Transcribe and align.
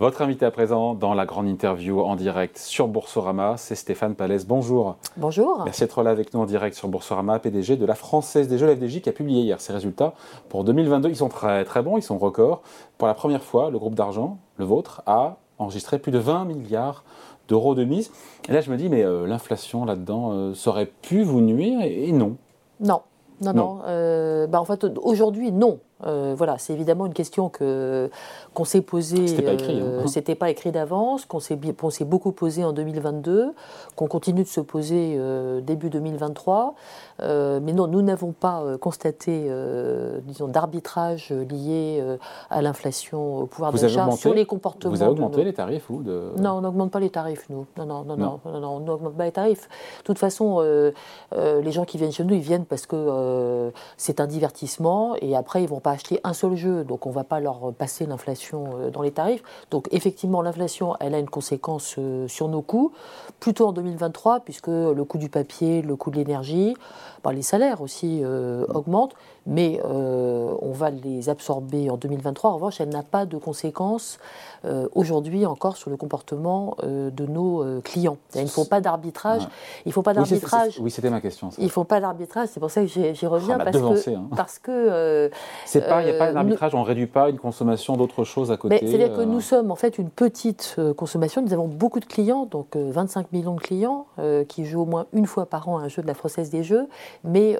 Votre 0.00 0.22
invité 0.22 0.46
à 0.46 0.50
présent 0.50 0.94
dans 0.94 1.12
la 1.12 1.26
grande 1.26 1.46
interview 1.46 2.00
en 2.00 2.16
direct 2.16 2.56
sur 2.56 2.88
Boursorama, 2.88 3.58
c'est 3.58 3.74
Stéphane 3.74 4.14
Palès. 4.14 4.46
Bonjour. 4.46 4.96
Bonjour. 5.18 5.60
Merci 5.66 5.82
d'être 5.82 6.02
là 6.02 6.08
avec 6.08 6.32
nous 6.32 6.40
en 6.40 6.46
direct 6.46 6.74
sur 6.74 6.88
Boursorama, 6.88 7.38
PDG 7.38 7.76
de 7.76 7.84
la 7.84 7.94
Française 7.94 8.48
des 8.48 8.56
Jeux, 8.56 8.66
la 8.66 8.76
FDJ, 8.76 9.02
qui 9.02 9.10
a 9.10 9.12
publié 9.12 9.42
hier 9.42 9.60
ses 9.60 9.74
résultats 9.74 10.14
pour 10.48 10.64
2022. 10.64 11.10
Ils 11.10 11.16
sont 11.16 11.28
très 11.28 11.66
très 11.66 11.82
bons, 11.82 11.98
ils 11.98 12.02
sont 12.02 12.16
records. 12.16 12.62
Pour 12.96 13.08
la 13.08 13.12
première 13.12 13.42
fois, 13.42 13.68
le 13.68 13.78
groupe 13.78 13.94
d'argent, 13.94 14.38
le 14.56 14.64
vôtre, 14.64 15.02
a 15.04 15.36
enregistré 15.58 15.98
plus 15.98 16.12
de 16.12 16.18
20 16.18 16.46
milliards 16.46 17.04
d'euros 17.48 17.74
de 17.74 17.84
mise. 17.84 18.10
Et 18.48 18.54
là, 18.54 18.62
je 18.62 18.70
me 18.70 18.78
dis, 18.78 18.88
mais 18.88 19.04
euh, 19.04 19.26
l'inflation 19.26 19.84
là-dedans, 19.84 20.30
euh, 20.32 20.54
ça 20.54 20.70
aurait 20.70 20.86
pu 20.86 21.24
vous 21.24 21.42
nuire? 21.42 21.78
Et, 21.82 22.10
non. 22.12 22.38
Non, 22.80 23.02
non, 23.42 23.52
non. 23.52 23.80
Euh, 23.86 24.46
bah, 24.46 24.62
en 24.62 24.64
fait, 24.64 24.82
aujourd'hui, 25.02 25.52
non. 25.52 25.78
Euh, 26.06 26.34
voilà, 26.36 26.58
c'est 26.58 26.72
évidemment 26.72 27.06
une 27.06 27.12
question 27.12 27.48
que 27.48 28.10
qu'on 28.54 28.64
s'est 28.64 28.80
posée. 28.80 29.28
C'était 29.28 29.42
pas 29.42 29.52
écrit. 29.52 29.80
Hein. 29.80 29.84
Euh, 29.84 30.02
c'était 30.06 30.34
pas 30.34 30.50
écrit 30.50 30.72
d'avance, 30.72 31.24
qu'on 31.24 31.40
s'est 31.40 31.56
beaucoup 32.04 32.32
posé 32.32 32.64
en 32.64 32.72
2022, 32.72 33.52
qu'on 33.96 34.06
continue 34.06 34.42
de 34.42 34.48
se 34.48 34.60
poser 34.60 35.16
euh, 35.18 35.60
début 35.60 35.90
2023. 35.90 36.74
mais 37.20 37.72
non, 37.72 37.86
nous 37.86 38.02
n'avons 38.02 38.32
pas 38.32 38.64
constaté, 38.80 39.50
disons, 40.24 40.48
d'arbitrage 40.48 41.30
lié 41.30 42.02
à 42.48 42.62
l'inflation, 42.62 43.40
au 43.40 43.46
pouvoir 43.46 43.72
d'achat 43.72 44.10
sur 44.12 44.34
les 44.34 44.46
comportements. 44.46 44.94
Vous 44.94 45.02
avez 45.02 45.12
augmenté 45.12 45.44
les 45.44 45.52
tarifs 45.52 45.90
ou 45.90 46.02
de... 46.02 46.32
Non, 46.38 46.52
on 46.52 46.60
n'augmente 46.62 46.90
pas 46.90 47.00
les 47.00 47.10
tarifs, 47.10 47.48
nous. 47.50 47.66
Non, 47.76 47.84
non, 47.86 48.04
non, 48.04 48.16
non, 48.16 48.60
non, 48.60 48.68
on 48.76 48.80
n'augmente 48.80 49.14
pas 49.14 49.24
les 49.24 49.32
tarifs. 49.32 49.68
De 49.98 50.04
toute 50.04 50.18
façon, 50.18 50.60
les 51.32 51.72
gens 51.72 51.84
qui 51.84 51.98
viennent 51.98 52.12
chez 52.12 52.24
nous, 52.24 52.34
ils 52.34 52.40
viennent 52.40 52.64
parce 52.64 52.86
que 52.86 53.70
c'est 53.96 54.20
un 54.20 54.26
divertissement 54.26 55.14
et 55.20 55.36
après 55.36 55.62
ils 55.62 55.68
vont 55.68 55.80
pas 55.80 55.89
acheter 55.90 56.20
un 56.24 56.32
seul 56.32 56.56
jeu, 56.56 56.84
donc 56.84 57.06
on 57.06 57.10
ne 57.10 57.14
va 57.14 57.24
pas 57.24 57.40
leur 57.40 57.72
passer 57.72 58.06
l'inflation 58.06 58.70
euh, 58.74 58.90
dans 58.90 59.02
les 59.02 59.10
tarifs. 59.10 59.42
Donc 59.70 59.88
effectivement, 59.90 60.42
l'inflation, 60.42 60.96
elle 61.00 61.14
a 61.14 61.18
une 61.18 61.30
conséquence 61.30 61.96
euh, 61.98 62.28
sur 62.28 62.48
nos 62.48 62.62
coûts, 62.62 62.92
plutôt 63.38 63.68
en 63.68 63.72
2023, 63.72 64.40
puisque 64.40 64.68
le 64.68 65.02
coût 65.04 65.18
du 65.18 65.28
papier, 65.28 65.82
le 65.82 65.96
coût 65.96 66.10
de 66.10 66.16
l'énergie, 66.16 66.74
bah, 67.22 67.32
les 67.32 67.42
salaires 67.42 67.80
aussi 67.82 68.20
euh, 68.22 68.64
augmentent, 68.72 69.14
mais 69.46 69.80
on 69.84 70.72
va 70.72 70.90
les 70.90 71.28
absorber 71.28 71.90
en 71.90 71.96
2023. 71.96 72.50
En 72.50 72.54
revanche, 72.54 72.80
elle 72.80 72.90
n'a 72.90 73.02
pas 73.02 73.26
de 73.26 73.36
conséquences 73.36 74.18
aujourd'hui 74.94 75.46
encore 75.46 75.76
sur 75.76 75.90
le 75.90 75.96
comportement 75.96 76.76
de 76.82 77.26
nos 77.26 77.80
clients. 77.82 78.18
Il 78.34 78.42
ne 78.42 78.46
faut 78.46 78.64
pas 78.64 78.80
d'arbitrage. 78.80 79.42
Il 79.86 79.92
faut 79.92 80.02
pas 80.02 80.14
d'arbitrage. 80.14 80.78
Oui, 80.80 80.90
c'était 80.90 81.10
ma 81.10 81.20
question. 81.20 81.50
Il 81.58 81.64
ne 81.64 81.70
faut 81.70 81.84
pas 81.84 82.00
d'arbitrage. 82.00 82.48
C'est 82.52 82.60
pour 82.60 82.70
ça 82.70 82.82
que 82.82 82.86
j'y 82.86 83.26
reviens 83.26 83.58
ah, 83.60 83.64
parce, 83.64 83.76
que, 83.76 84.10
hein. 84.10 84.28
parce 84.36 84.58
que 84.58 85.30
il 85.74 85.80
n'y 85.80 86.10
a 86.10 86.18
pas 86.18 86.32
d'arbitrage, 86.32 86.74
on 86.74 86.80
ne 86.80 86.86
réduit 86.86 87.06
pas 87.06 87.30
une 87.30 87.38
consommation 87.38 87.96
d'autres 87.96 88.24
choses 88.24 88.50
à 88.50 88.56
côté. 88.56 88.78
C'est-à-dire 88.78 89.14
que 89.14 89.20
euh. 89.20 89.26
nous 89.26 89.40
sommes 89.40 89.70
en 89.70 89.76
fait 89.76 89.98
une 89.98 90.10
petite 90.10 90.76
euh, 90.78 90.94
consommation, 90.94 91.42
nous 91.42 91.52
avons 91.52 91.66
beaucoup 91.66 92.00
de 92.00 92.04
clients, 92.04 92.46
donc 92.46 92.76
25 92.76 93.20
euh, 93.20 93.28
millions 93.32 93.54
de 93.54 93.60
clients 93.60 94.06
qui 94.48 94.66
jouent 94.66 94.82
au 94.82 94.86
moins 94.86 95.06
une 95.12 95.26
fois 95.26 95.46
par 95.46 95.68
an 95.68 95.78
à 95.78 95.82
un 95.82 95.88
jeu 95.88 96.02
de 96.02 96.06
la 96.06 96.14
Française 96.14 96.50
des 96.50 96.62
Jeux, 96.62 96.86
mais 97.24 97.58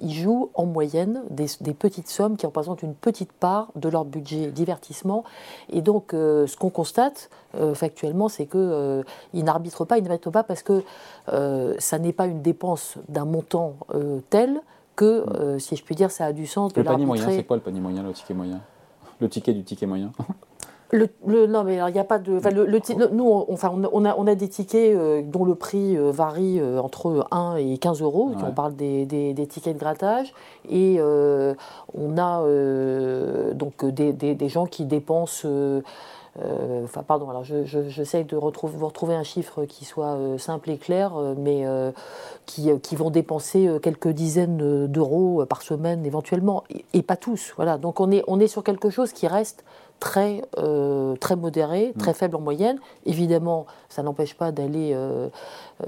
ils 0.00 0.14
jouent 0.14 0.50
en 0.54 0.66
moyenne 0.66 1.22
des, 1.32 1.74
petites 1.74 2.08
sommes 2.08 2.36
qui 2.36 2.46
représentent 2.46 2.82
une 2.82 2.94
petite 2.94 3.32
part 3.32 3.68
de 3.76 3.88
leur 3.88 4.04
budget 4.04 4.50
divertissement. 4.50 5.24
Et 5.70 5.82
donc 5.82 6.10
ce 6.12 6.56
qu'on 6.56 6.70
constate 6.70 7.30
factuellement, 7.74 8.28
c'est 8.28 8.46
qu'ils 8.46 9.04
n'arbitrent 9.44 9.84
pas, 9.84 9.98
ils 9.98 10.04
n'arbitrent 10.04 10.30
pas 10.30 10.44
parce 10.44 10.62
que 10.62 10.82
ça 11.78 11.98
n'est 11.98 12.12
pas 12.12 12.26
une 12.26 12.42
dépense 12.42 12.96
d'un 13.08 13.24
montant 13.24 13.74
tel 14.30 14.60
que, 14.96 15.04
euh, 15.04 15.58
si 15.58 15.76
je 15.76 15.84
puis 15.84 15.94
dire, 15.94 16.10
ça 16.10 16.26
a 16.26 16.32
du 16.32 16.46
sens 16.46 16.72
de 16.72 16.80
Le 16.80 16.84
panier 16.84 17.06
moyen, 17.06 17.30
c'est 17.30 17.44
quoi 17.44 17.56
le 17.56 17.62
panier 17.62 17.80
moyen, 17.80 18.02
le 18.02 18.12
ticket 18.12 18.34
moyen? 18.34 18.60
Le 19.20 19.28
ticket 19.28 19.52
du 19.52 19.62
ticket 19.64 19.86
moyen 19.86 20.12
le, 20.92 21.46
non, 21.46 21.64
mais 21.64 21.76
il 21.76 21.92
n'y 21.92 21.98
a 21.98 22.04
pas 22.04 22.18
de. 22.18 22.32
le, 22.32 23.08
nous, 23.12 23.24
on, 23.24 23.46
enfin, 23.50 23.72
on, 23.92 24.04
a, 24.04 24.14
on 24.16 24.26
a 24.26 24.34
des 24.34 24.48
tickets 24.48 24.94
euh, 24.94 25.22
dont 25.24 25.44
le 25.44 25.54
prix 25.54 25.96
euh, 25.96 26.10
varie 26.10 26.60
entre 26.62 27.26
1 27.30 27.56
et 27.56 27.78
15 27.78 28.02
euros. 28.02 28.32
On 28.46 28.52
parle 28.52 28.76
des, 28.76 29.06
des, 29.06 29.46
tickets 29.46 29.74
de 29.74 29.80
grattage. 29.80 30.34
Et 30.68 31.00
on 31.00 32.18
a 32.18 33.54
donc 33.54 33.84
des, 33.86 34.12
des, 34.12 34.48
gens 34.48 34.66
qui 34.66 34.84
dépensent. 34.84 35.46
Euh, 36.40 36.84
enfin, 36.84 37.02
pardon, 37.02 37.28
alors 37.28 37.44
j'essaie 37.44 38.24
de 38.24 38.36
retrouver, 38.36 38.74
vous 38.76 38.86
retrouver 38.86 39.14
un 39.14 39.22
chiffre 39.22 39.66
qui 39.66 39.84
soit 39.84 40.14
euh, 40.14 40.38
simple 40.38 40.70
et 40.70 40.78
clair, 40.78 41.12
euh, 41.16 41.34
mais 41.36 41.64
qui, 42.46 42.70
qui, 42.80 42.96
vont 42.96 43.10
dépenser 43.10 43.68
quelques 43.82 44.08
dizaines 44.08 44.86
d'euros 44.86 45.44
par 45.46 45.62
semaine 45.62 46.06
éventuellement, 46.06 46.64
et, 46.94 47.02
pas 47.02 47.16
tous. 47.16 47.52
Voilà. 47.56 47.76
Donc 47.76 48.00
on 48.00 48.10
est, 48.10 48.24
on 48.26 48.40
est 48.40 48.48
sur 48.48 48.64
quelque 48.64 48.90
chose 48.90 49.12
qui 49.12 49.26
reste 49.26 49.64
très, 50.02 50.42
euh, 50.58 51.14
très 51.14 51.36
modéré, 51.36 51.94
très 51.96 52.10
mm. 52.10 52.14
faible 52.14 52.34
en 52.34 52.40
moyenne. 52.40 52.80
Évidemment, 53.06 53.66
ça 53.88 54.02
n'empêche 54.02 54.34
pas 54.34 54.50
d'aller 54.50 54.90
euh, 54.94 55.28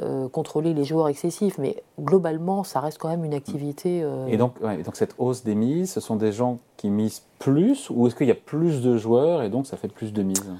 euh, 0.00 0.28
contrôler 0.28 0.72
les 0.72 0.84
joueurs 0.84 1.08
excessifs, 1.08 1.58
mais 1.58 1.82
globalement, 2.00 2.62
ça 2.62 2.78
reste 2.78 2.98
quand 2.98 3.08
même 3.08 3.24
une 3.24 3.34
activité. 3.34 4.06
Et 4.28 4.36
donc, 4.36 4.62
donc, 4.62 4.94
cette 4.94 5.16
hausse 5.18 5.42
des 5.42 5.56
mises, 5.56 5.90
ce 5.94 6.00
sont 6.00 6.14
des 6.14 6.30
gens 6.30 6.60
qui 6.76 6.90
misent 6.90 7.24
plus, 7.40 7.90
ou 7.90 8.06
est-ce 8.06 8.14
qu'il 8.14 8.28
y 8.28 8.30
a 8.30 8.36
plus 8.36 8.82
de 8.82 8.96
joueurs 8.96 9.42
et 9.42 9.50
donc 9.50 9.66
ça 9.66 9.76
fait 9.76 9.88
plus 9.88 10.12
de 10.12 10.22
mises? 10.22 10.54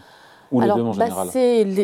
Alors, 0.61 0.95
bah, 0.97 1.09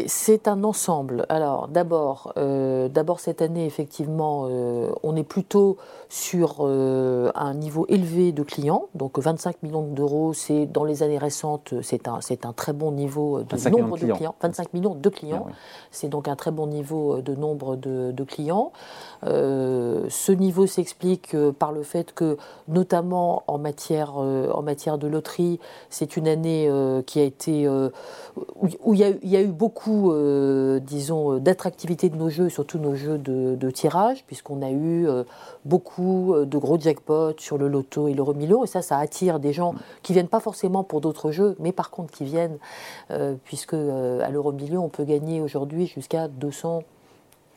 C'est 0.06 0.48
un 0.48 0.64
ensemble. 0.64 1.26
Alors, 1.28 1.68
d'abord, 1.68 2.32
euh, 2.36 2.88
d'abord 2.88 3.20
cette 3.20 3.42
année, 3.42 3.66
effectivement, 3.66 4.46
euh, 4.48 4.90
on 5.02 5.16
est 5.16 5.24
plutôt 5.24 5.76
sur 6.08 6.58
euh, 6.60 7.30
un 7.34 7.54
niveau 7.54 7.86
élevé 7.88 8.32
de 8.32 8.42
clients. 8.42 8.86
Donc, 8.94 9.18
25 9.18 9.62
millions 9.62 9.82
d'euros, 9.82 10.32
c'est 10.32 10.66
dans 10.66 10.84
les 10.84 11.02
années 11.02 11.18
récentes, 11.18 11.74
c'est 11.82 12.08
un, 12.08 12.18
un 12.18 12.52
très 12.52 12.72
bon 12.72 12.92
niveau 12.92 13.42
de 13.42 13.70
nombre 13.70 13.98
de 13.98 14.12
clients. 14.12 14.34
25 14.42 14.74
millions 14.74 14.94
de 14.94 15.08
clients. 15.08 15.46
Ah 15.48 15.52
c'est 15.90 16.08
donc 16.08 16.28
un 16.28 16.36
très 16.36 16.50
bon 16.50 16.66
niveau 16.66 17.20
de 17.20 17.34
nombre 17.34 17.76
de, 17.76 18.12
de 18.12 18.24
clients. 18.24 18.72
ce 19.22 20.32
niveau 20.32 20.66
s'explique 20.66 21.36
par 21.58 21.72
le 21.72 21.82
fait 21.82 22.12
que, 22.12 22.36
notamment 22.68 23.42
en 23.46 23.58
matière, 23.58 24.16
en 24.16 24.62
matière 24.62 24.98
de 24.98 25.08
loterie, 25.08 25.58
c'est 25.90 26.16
une 26.16 26.28
année 26.28 26.70
qui 27.06 27.20
a 27.20 27.24
été 27.24 27.68
où, 28.60 28.94
il, 28.94 29.00
y 29.00 29.36
a, 29.36 29.40
eu 29.40 29.46
beaucoup, 29.46 30.12
euh, 30.12 30.80
disons, 30.80 31.36
euh, 31.36 31.40
d'attractivité 31.40 32.10
de 32.10 32.16
nos 32.16 32.28
jeux, 32.28 32.50
surtout 32.50 32.78
nos 32.78 32.94
jeux 32.94 33.16
de, 33.16 33.70
tirage, 33.70 34.24
puisqu'on 34.26 34.62
a 34.62 34.70
eu 34.70 35.08
euh, 35.08 35.24
beaucoup 35.64 36.34
de 36.36 36.58
gros 36.58 36.78
jackpots 36.78 37.38
sur 37.38 37.56
le 37.56 37.68
loto 37.68 38.08
et 38.08 38.14
l'euro 38.14 38.34
million, 38.34 38.64
et 38.64 38.66
ça, 38.66 38.82
ça 38.82 38.98
attire 38.98 39.40
des 39.40 39.52
gens 39.52 39.74
qui 40.02 40.12
viennent 40.12 40.28
pas 40.28 40.40
forcément 40.40 40.84
pour 40.84 41.00
d'autres 41.00 41.30
jeux, 41.30 41.56
mais 41.58 41.72
par 41.72 41.90
contre 41.90 42.12
qui 42.12 42.24
viennent, 42.24 42.58
puisque 43.44 43.74
à 43.74 44.28
l'euro 44.30 44.52
million, 44.52 44.84
on 44.84 44.88
peut 44.88 45.04
gagner 45.04 45.40
aujourd'hui 45.40 45.86
jusqu'à 45.86 46.28
200 46.28 46.82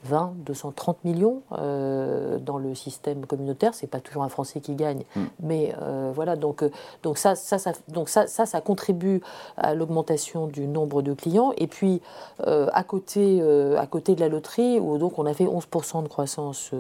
20, 0.06 0.34
230 0.46 1.04
millions 1.06 1.42
euh, 1.54 2.38
dans 2.40 2.58
le 2.58 2.76
système 2.76 3.26
communautaire. 3.26 3.74
C'est 3.74 3.88
pas 3.88 4.00
toujours 4.00 4.24
un 4.24 4.30
Français 4.30 4.60
qui 4.60 4.76
gagne, 4.76 5.04
mm. 5.16 5.22
mais 5.42 5.74
euh, 5.82 6.12
voilà. 6.14 6.36
Donc, 6.36 6.64
euh, 6.64 6.70
donc 7.04 7.18
ça, 7.18 7.36
ça, 7.36 7.58
ça, 7.58 7.72
donc 7.88 8.10
ça, 8.10 8.28
ça, 8.28 8.46
ça 8.46 8.62
contribue 8.62 9.22
à 9.58 9.74
l'augmentation 9.76 10.48
du 10.48 10.68
nombre 10.68 11.02
de 11.02 11.14
clients. 11.14 11.54
Et 11.58 11.68
puis 11.68 12.02
à 12.46 12.84
côté, 12.84 13.42
à 13.78 13.86
côté 13.88 14.16
de 14.16 14.20
la 14.20 14.28
loterie, 14.28 14.80
où 14.80 14.98
donc 14.98 15.18
on 15.18 15.26
a 15.26 15.34
fait 15.34 15.46
11% 15.46 16.04
de 16.04 16.08
croissance 16.08 16.72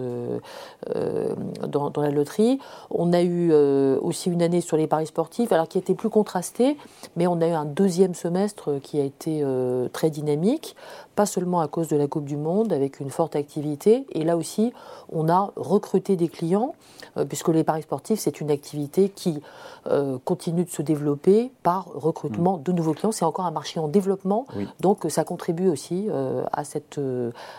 dans, 1.67 1.89
dans, 1.89 2.01
la 2.01 2.09
loterie, 2.09 2.59
on 2.89 3.13
a 3.13 3.21
eu 3.21 3.53
aussi 3.53 4.29
une 4.29 4.41
année 4.41 4.61
sur 4.61 4.77
les 4.77 4.87
paris 4.87 5.07
sportifs, 5.07 5.51
alors 5.51 5.67
qui 5.67 5.77
était 5.77 5.93
plus 5.93 6.09
contrastée, 6.09 6.77
mais 7.15 7.27
on 7.27 7.39
a 7.41 7.47
eu 7.47 7.51
un 7.51 7.65
deuxième 7.65 8.13
semestre 8.13 8.79
qui 8.81 8.99
a 8.99 9.03
été 9.03 9.45
très 9.93 10.09
dynamique, 10.09 10.75
pas 11.15 11.25
seulement 11.25 11.61
à 11.61 11.67
cause 11.67 11.87
de 11.87 11.95
la 11.95 12.07
Coupe 12.07 12.25
du 12.25 12.37
Monde, 12.37 12.73
avec 12.73 12.99
une 12.99 13.09
forte 13.09 13.35
activité. 13.35 14.05
Et 14.11 14.23
là 14.23 14.37
aussi, 14.37 14.73
on 15.11 15.29
a 15.29 15.51
recruté 15.55 16.15
des 16.15 16.27
clients, 16.27 16.73
euh, 17.17 17.25
puisque 17.25 17.49
les 17.49 17.63
paris 17.63 17.83
sportifs, 17.83 18.19
c'est 18.19 18.41
une 18.41 18.49
activité 18.49 19.09
qui 19.09 19.41
euh, 19.87 20.17
continue 20.23 20.63
de 20.63 20.69
se 20.69 20.81
développer 20.81 21.51
par 21.61 21.85
recrutement 21.93 22.57
de 22.57 22.71
nouveaux 22.71 22.93
clients. 22.93 23.11
C'est 23.11 23.25
encore 23.25 23.45
un 23.45 23.51
marché 23.51 23.79
en 23.79 23.87
développement, 23.87 24.45
donc 24.79 25.05
ça 25.09 25.23
contribue 25.23 25.67
aussi 25.69 26.07
euh, 26.09 26.43
à, 26.51 26.63
cette, 26.63 26.99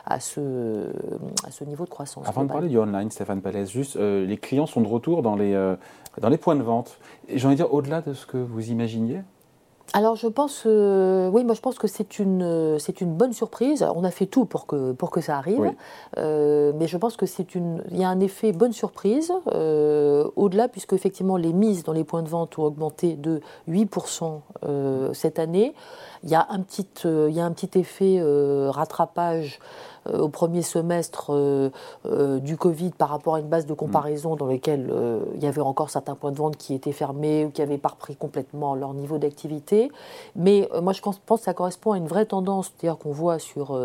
à, 0.07 0.21
ce, 0.21 0.91
à 1.47 1.51
ce 1.51 1.65
niveau 1.65 1.85
de 1.85 1.91
croissance. 1.91 2.27
Avant 2.27 2.45
de 2.45 2.49
parler 2.49 2.69
du 2.69 2.79
online, 2.79 3.11
Stéphane 3.11 3.41
Palès, 3.41 3.71
juste, 3.71 3.97
les 3.97 4.37
clients 4.37 4.67
sont 4.67 4.81
de 4.81 4.89
retour 4.89 5.23
dans 5.23 5.37
les, 5.37 5.75
dans 6.21 6.29
les 6.29 6.39
points 6.39 6.57
de 6.57 6.63
vente. 6.63 6.99
J'ai 7.29 7.47
envie 7.47 7.57
de 7.57 7.63
dire, 7.63 7.73
au-delà 7.73 8.01
de 8.01 8.15
ce 8.15 8.27
que 8.27 8.39
vous 8.39 8.71
imaginiez 8.71 9.23
alors 9.97 10.17
je 10.17 10.27
pense, 10.27 10.65
euh, 10.67 11.31
oui, 11.31 11.45
moi 11.45 11.55
je 11.55 11.61
pense 11.61 11.79
que 11.79 11.87
c'est 11.87 12.19
une, 12.19 12.43
euh, 12.43 12.79
c'est 12.81 13.01
une 13.01 13.15
bonne 13.15 13.33
surprise. 13.33 13.87
On 13.95 14.03
a 14.03 14.11
fait 14.11 14.27
tout 14.27 14.45
pour 14.45 14.67
que, 14.67 14.91
pour 14.91 15.13
que 15.13 15.21
ça 15.21 15.39
arrive, 15.39 15.73
euh, 16.19 16.73
mais 16.75 16.89
je 16.89 16.97
pense 16.97 17.17
que 17.17 17.27
c'est 17.27 17.55
une, 17.55 17.85
il 17.93 18.01
y 18.01 18.05
a 18.05 18.09
un 18.09 18.19
effet 18.19 18.51
bonne 18.51 18.73
surprise 18.73 19.33
au-delà 19.47 20.67
puisque 20.67 20.95
effectivement 20.95 21.37
les 21.37 21.53
mises 21.53 21.85
dans 21.85 21.93
les 21.93 22.03
points 22.03 22.25
de 22.25 22.29
vente 22.29 22.59
ont 22.59 22.65
augmenté 22.65 23.15
de 23.15 23.41
8% 23.69 24.41
cette 25.13 25.39
année. 25.39 25.75
Il 26.25 26.31
y 26.31 26.35
a 26.35 26.47
un 26.51 26.61
petit, 26.61 26.87
il 27.05 27.33
y 27.33 27.41
a 27.41 27.45
un 27.45 27.53
petit 27.53 27.79
effet 27.79 28.21
rattrapage 28.71 29.61
euh, 30.09 30.19
au 30.19 30.29
premier 30.29 30.63
semestre 30.63 31.31
euh, 31.31 31.71
euh, 32.07 32.39
du 32.39 32.57
Covid 32.57 32.91
par 32.91 33.09
rapport 33.09 33.37
à 33.37 33.41
une 33.41 33.49
base 33.49 33.65
de 33.67 33.73
comparaison 33.73 34.37
dans 34.37 34.47
laquelle 34.47 34.93
il 35.35 35.43
y 35.43 35.47
avait 35.47 35.61
encore 35.61 35.91
certains 35.91 36.15
points 36.15 36.33
de 36.33 36.37
vente 36.37 36.57
qui 36.57 36.75
étaient 36.75 36.93
fermés 36.93 37.45
ou 37.45 37.51
qui 37.51 37.61
n'avaient 37.61 37.79
pas 37.79 37.91
repris 37.91 38.17
complètement 38.17 38.75
leur 38.75 38.95
niveau 38.95 39.19
d'activité. 39.19 39.91
Mais 40.37 40.69
moi, 40.83 40.93
je 40.93 41.01
pense 41.01 41.19
que 41.19 41.45
ça 41.45 41.55
correspond 41.55 41.93
à 41.93 41.99
une 41.99 42.07
vraie 42.07 42.27
tendance, 42.27 42.71
c'est-à-dire 42.71 42.99
qu'on 42.99 43.13
voit 43.13 43.39
sur 43.39 43.79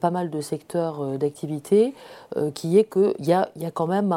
pas 0.00 0.10
mal 0.10 0.30
de 0.30 0.40
secteurs 0.40 1.18
d'activité, 1.18 1.94
qui 2.54 2.78
est 2.78 2.84
qu'il 2.84 3.26
y 3.26 3.32
a, 3.32 3.48
y 3.56 3.66
a 3.66 3.70
quand 3.70 3.86
même 3.86 4.14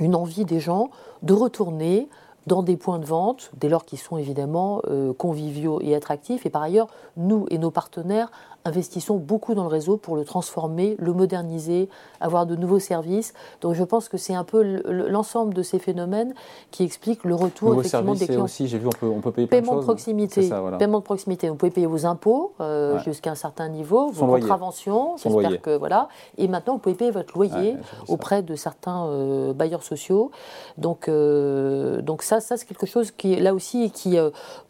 une 0.00 0.14
envie 0.14 0.44
des 0.44 0.60
gens 0.60 0.90
de 1.22 1.34
retourner 1.34 2.08
dans 2.46 2.62
des 2.62 2.76
points 2.76 2.98
de 2.98 3.04
vente, 3.04 3.50
dès 3.56 3.68
lors 3.68 3.84
qu'ils 3.84 3.98
sont 3.98 4.16
évidemment 4.16 4.82
conviviaux 5.18 5.80
et 5.80 5.94
attractifs. 5.94 6.44
Et 6.46 6.50
par 6.50 6.62
ailleurs, 6.62 6.88
nous 7.16 7.46
et 7.50 7.58
nos 7.58 7.70
partenaires 7.70 8.30
investissons 8.64 9.16
beaucoup 9.16 9.54
dans 9.54 9.64
le 9.64 9.68
réseau 9.68 9.96
pour 9.96 10.16
le 10.16 10.24
transformer, 10.24 10.96
le 10.98 11.12
moderniser, 11.12 11.88
avoir 12.20 12.46
de 12.46 12.56
nouveaux 12.56 12.78
services. 12.78 13.34
Donc 13.60 13.74
je 13.74 13.84
pense 13.84 14.08
que 14.08 14.16
c'est 14.16 14.34
un 14.34 14.44
peu 14.44 14.62
l'ensemble 14.62 15.54
de 15.54 15.62
ces 15.62 15.78
phénomènes 15.78 16.34
qui 16.70 16.84
expliquent 16.84 17.24
le 17.24 17.34
retour 17.34 17.78
effectivement 17.80 18.14
des 18.14 18.26
clients. 18.26 18.44
aussi, 18.44 18.68
j'ai 18.68 18.78
vu, 18.78 18.86
on 18.86 18.90
peut, 18.90 19.06
on 19.08 19.20
peut 19.20 19.32
payer 19.32 19.46
paiement 19.46 19.74
de, 19.74 19.80
de 19.80 19.84
proximité. 19.84 20.48
Paiement 20.78 20.98
de 20.98 21.04
proximité. 21.04 21.48
Vous 21.48 21.56
pouvez 21.56 21.70
payer 21.70 21.86
vos 21.86 22.06
impôts 22.06 22.52
euh, 22.60 22.98
jusqu'à 23.00 23.32
un 23.32 23.36
certain 23.36 23.68
niveau, 23.68 24.10
vos 24.10 24.26
contraventions, 24.26 25.16
j'espère 25.16 25.60
que 25.60 25.76
voilà. 25.76 26.08
Et 26.38 26.48
maintenant, 26.48 26.74
vous 26.74 26.78
pouvez 26.78 26.94
payer 26.94 27.10
votre 27.10 27.34
loyer 27.34 27.76
auprès 28.08 28.42
de 28.42 28.54
certains 28.54 29.06
euh, 29.06 29.52
bailleurs 29.52 29.82
sociaux. 29.82 30.30
Donc, 30.78 31.08
euh, 31.08 32.00
donc 32.02 32.22
ça, 32.22 32.40
ça 32.40 32.56
c'est 32.56 32.66
quelque 32.66 32.86
chose 32.86 33.10
qui 33.10 33.36
là 33.36 33.54
aussi 33.54 33.90
qui 33.90 34.16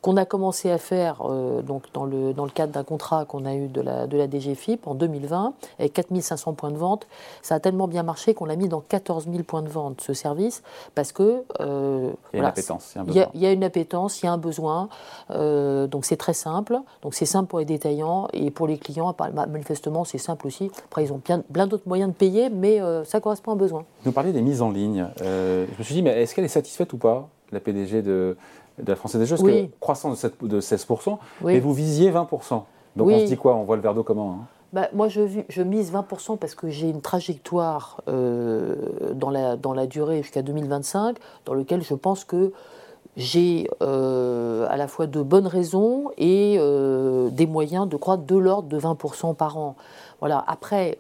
qu'on 0.01 0.17
a 0.17 0.25
commencé 0.25 0.71
à 0.71 0.79
faire 0.79 1.23
donc 1.67 1.85
dans 1.93 2.05
le 2.05 2.33
dans 2.33 2.45
le 2.45 2.51
cadre 2.51 2.73
d'un 2.73 2.85
contrat 2.85 3.25
qu'on 3.25 3.45
a 3.45 3.55
eu 3.55 3.69
de 3.69 3.82
de 3.83 4.17
la, 4.17 4.29
DGFIP 4.29 4.87
en 4.87 4.95
2020, 4.95 5.55
avec 5.79 5.93
4500 5.93 6.53
points 6.55 6.71
de 6.71 6.77
vente. 6.77 7.07
Ça 7.43 7.57
a 7.57 7.61
tellement 7.61 7.89
bien 7.89 8.03
marché 8.03 8.35
qu'on 8.35 8.45
l'a 8.45 8.57
mis 8.57 8.69
dans 8.69 8.81
14 8.81 9.27
000 9.31 9.43
points 9.43 9.63
de 9.63 9.69
vente, 9.69 10.01
ce 10.01 10.15
service, 10.15 10.63
parce 10.95 11.13
que... 11.13 11.43
Euh, 11.61 12.13
il 12.33 12.37
y 12.37 12.39
a 12.39 12.43
une 12.43 12.49
appétence. 12.49 12.95
Il 13.09 13.15
y, 13.15 13.47
a, 13.47 13.53
une 13.53 13.65
appétence, 13.65 14.23
il 14.23 14.27
y 14.27 14.29
a 14.29 14.33
un 14.33 14.39
besoin. 14.39 14.89
Euh, 15.31 15.87
donc 15.87 16.05
c'est 16.05 16.17
très 16.17 16.35
simple. 16.35 16.79
Donc 17.03 17.15
c'est 17.15 17.27
simple 17.27 17.49
pour 17.49 17.59
les 17.59 17.65
détaillants 17.65 18.29
et 18.33 18.51
pour 18.51 18.67
les 18.67 18.79
clients, 18.79 19.15
manifestement, 19.49 20.05
c'est 20.05 20.19
simple 20.19 20.47
aussi. 20.47 20.71
Après, 20.87 21.05
ils 21.05 21.13
ont 21.13 21.19
plein, 21.19 21.41
plein 21.41 21.67
d'autres 21.67 21.87
moyens 21.87 22.11
de 22.11 22.17
payer, 22.17 22.51
mais 22.51 22.81
euh, 22.81 23.05
ça 23.05 23.21
correspond 23.21 23.53
à 23.53 23.55
un 23.55 23.59
besoin. 23.59 23.85
Vous 24.05 24.13
parlez 24.13 24.33
des 24.33 24.43
mises 24.43 24.63
en 24.63 24.71
ligne. 24.71 25.07
je 25.19 25.67
me 25.79 25.83
suis 25.83 25.95
dit, 25.95 26.03
mais 26.03 26.23
est-ce 26.23 26.35
qu'elle 26.35 26.45
est 26.45 26.49
satisfaite 26.49 26.93
ou 26.93 26.99
pas, 26.99 27.29
la 27.51 27.61
PDG 27.61 28.03
de, 28.03 28.37
de 28.79 28.89
la 28.89 28.97
Française 28.97 29.21
des 29.21 29.27
Jeux? 29.27 29.37
Oui. 29.41 29.69
que 29.69 29.81
croissance 29.81 30.25
de 30.43 30.61
16%, 30.61 31.19
mais 31.45 31.61
vous 31.61 31.75
visiez 31.75 32.11
20%. 32.11 32.63
Donc 32.97 33.09
on 33.09 33.19
se 33.19 33.25
dit 33.25 33.37
quoi? 33.37 33.55
On 33.57 33.65
voit 33.65 33.77
le 33.77 33.83
verre 33.83 33.95
d'eau 33.95 34.03
comment 34.03 34.33
hein? 34.33 34.47
Bah, 34.73 34.89
moi, 34.95 35.09
je, 35.09 35.21
je, 35.51 35.63
mise 35.63 35.93
20% 35.93 36.39
parce 36.39 36.55
que 36.55 36.71
j'ai 36.71 36.89
une 36.89 37.03
trajectoire 37.03 38.01
euh, 38.09 38.75
dans, 39.13 39.29
la, 39.29 39.57
dans 39.57 39.75
la 39.75 39.87
durée 39.87 40.23
jusqu'à 40.23 40.41
2025, 40.41 41.19
dans 41.45 41.53
lequel 41.53 41.83
je 41.83 41.93
pense 41.93 42.25
que 42.25 42.53
j'ai 43.19 43.69
euh, 43.83 44.67
à 44.71 44.79
la 44.79 44.89
fois 44.89 45.07
de 45.07 45.21
bonnes 45.21 45.47
raisons 45.47 46.11
et 46.17 46.57
euh, 46.59 47.29
des 47.29 47.47
moyens 47.47 47.87
de 47.87 47.97
croître 47.97 48.23
de 48.23 48.37
l'ordre 48.37 48.69
de 48.69 48.81
20% 48.81 49.35
par 49.35 49.59
an. 49.59 49.77
Voilà. 50.23 50.45
Après, 50.47 50.97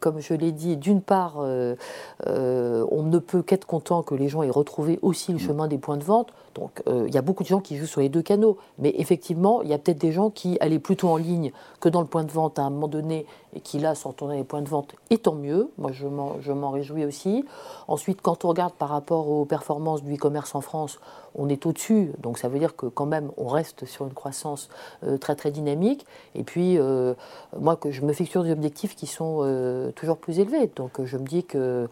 comme 0.00 0.18
je 0.18 0.34
l'ai 0.34 0.50
dit, 0.50 0.76
d'une 0.76 1.00
part, 1.00 1.36
on 1.38 3.02
ne 3.02 3.18
peut 3.18 3.42
qu'être 3.42 3.66
content 3.66 4.02
que 4.02 4.16
les 4.16 4.28
gens 4.28 4.42
aient 4.42 4.50
retrouvé 4.50 4.98
aussi 5.00 5.30
le 5.30 5.38
mm. 5.38 5.40
chemin 5.40 5.68
des 5.68 5.78
points 5.78 5.96
de 5.96 6.02
vente. 6.02 6.32
Donc 6.58 6.82
euh, 6.88 7.04
il 7.06 7.14
y 7.14 7.18
a 7.18 7.22
beaucoup 7.22 7.44
de 7.44 7.48
gens 7.48 7.60
qui 7.60 7.76
jouent 7.76 7.86
sur 7.86 8.00
les 8.00 8.08
deux 8.08 8.22
canaux. 8.22 8.58
Mais 8.78 8.92
effectivement, 8.98 9.62
il 9.62 9.68
y 9.68 9.74
a 9.74 9.78
peut-être 9.78 10.00
des 10.00 10.12
gens 10.12 10.30
qui 10.30 10.58
allaient 10.60 10.78
plutôt 10.78 11.08
en 11.08 11.16
ligne 11.16 11.52
que 11.80 11.88
dans 11.88 12.00
le 12.00 12.06
point 12.06 12.24
de 12.24 12.32
vente 12.32 12.58
à 12.58 12.62
un 12.62 12.70
moment 12.70 12.88
donné 12.88 13.26
et 13.54 13.60
qui 13.60 13.78
là 13.78 13.94
sont 13.94 14.12
tournés 14.12 14.36
les 14.36 14.44
points 14.44 14.62
de 14.62 14.68
vente. 14.68 14.94
Et 15.10 15.18
tant 15.18 15.34
mieux, 15.34 15.70
moi 15.78 15.90
je 15.92 16.06
m'en 16.52 16.70
réjouis 16.70 17.04
aussi. 17.04 17.44
Ensuite, 17.86 18.20
quand 18.22 18.44
on 18.44 18.48
regarde 18.48 18.74
par 18.74 18.88
rapport 18.88 19.28
aux 19.28 19.44
performances 19.44 20.02
du 20.02 20.14
e-commerce 20.14 20.54
en 20.54 20.60
France, 20.60 21.00
on 21.34 21.48
est 21.48 21.66
au-dessus. 21.66 22.12
Donc 22.20 22.38
ça 22.38 22.48
veut 22.48 22.58
dire 22.58 22.76
que 22.76 22.86
quand 22.86 23.06
même 23.06 23.30
on 23.36 23.46
reste 23.46 23.84
sur 23.84 24.06
une 24.06 24.14
croissance 24.14 24.68
euh, 25.04 25.18
très 25.18 25.36
très 25.36 25.50
dynamique. 25.50 26.06
Et 26.34 26.42
puis 26.42 26.78
euh, 26.78 27.14
moi 27.58 27.78
je 27.88 28.02
me 28.02 28.12
fixe 28.12 28.30
sur 28.30 28.44
des 28.44 28.52
objectifs 28.52 28.94
qui 28.94 29.06
sont 29.06 29.92
toujours 29.94 30.18
plus 30.18 30.40
élevés. 30.40 30.70
Donc 30.76 31.02
je 31.04 31.16
me 31.16 31.26
dis 31.26 31.44
que 31.44 31.88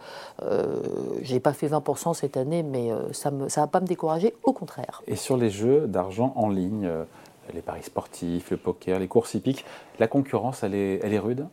j'ai 1.22 1.40
pas 1.40 1.52
fait 1.52 1.68
20% 1.68 2.14
cette 2.14 2.36
année, 2.36 2.62
mais 2.62 2.90
ça 3.12 3.30
ne 3.30 3.46
va 3.46 3.66
pas 3.66 3.80
me 3.80 3.86
décourager. 3.86 4.34
Au 4.42 4.52
contraire. 4.52 5.02
Et 5.06 5.16
sur 5.16 5.36
les 5.36 5.50
jeux 5.50 5.86
d'argent 5.86 6.32
en 6.36 6.48
ligne, 6.48 6.86
euh, 6.86 7.04
les 7.54 7.62
paris 7.62 7.82
sportifs, 7.82 8.50
le 8.50 8.56
poker, 8.56 8.98
les 8.98 9.08
courses 9.08 9.34
hippiques, 9.34 9.64
la 9.98 10.08
concurrence, 10.08 10.62
elle 10.62 10.74
est, 10.74 11.00
elle 11.02 11.14
est 11.14 11.18
rude? 11.18 11.46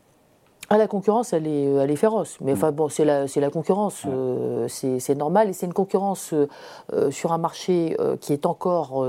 Ah, 0.69 0.77
la 0.77 0.88
concurrence, 0.88 1.33
elle 1.33 1.45
est, 1.45 1.65
elle 1.65 1.92
est 1.92 1.95
féroce. 1.98 2.38
Mais 2.39 2.54
enfin, 2.54 2.71
bon, 2.71 2.88
c'est 2.88 3.04
la, 3.04 3.25
la, 3.25 3.50
concurrence. 3.50 4.04
Euh, 4.07 4.68
c'est 4.69 5.15
normal. 5.15 5.50
Et 5.50 5.54
c'est 5.54 5.65
une 5.65 5.74
concurrence 5.74 6.33
euh, 6.33 7.12
sur 7.12 7.33
un 7.33 7.38
marché 7.38 7.98
euh, 8.00 8.15
qui 8.15 8.31
est 8.31 8.45
encore 8.45 9.06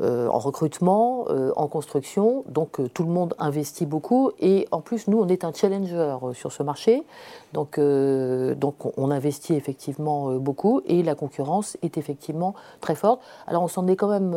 en 0.00 0.38
recrutement, 0.38 1.26
en 1.56 1.66
construction. 1.68 2.44
Donc, 2.48 2.80
tout 2.94 3.02
le 3.02 3.10
monde 3.10 3.34
investit 3.38 3.86
beaucoup. 3.86 4.30
Et 4.40 4.66
en 4.70 4.80
plus, 4.80 5.08
nous, 5.08 5.20
on 5.20 5.28
est 5.28 5.44
un 5.44 5.52
challenger 5.52 6.16
sur 6.32 6.52
ce 6.52 6.62
marché. 6.62 7.04
Donc, 7.52 7.78
donc 7.78 8.74
on 8.96 9.10
investit 9.10 9.54
effectivement 9.54 10.32
beaucoup. 10.34 10.80
Et 10.86 11.02
la 11.02 11.14
concurrence 11.14 11.76
est 11.82 11.98
effectivement 11.98 12.54
très 12.80 12.94
forte. 12.94 13.20
Alors, 13.46 13.62
on 13.62 13.68
s'en 13.68 13.86
est 13.88 13.96
quand 13.96 14.08
même 14.08 14.34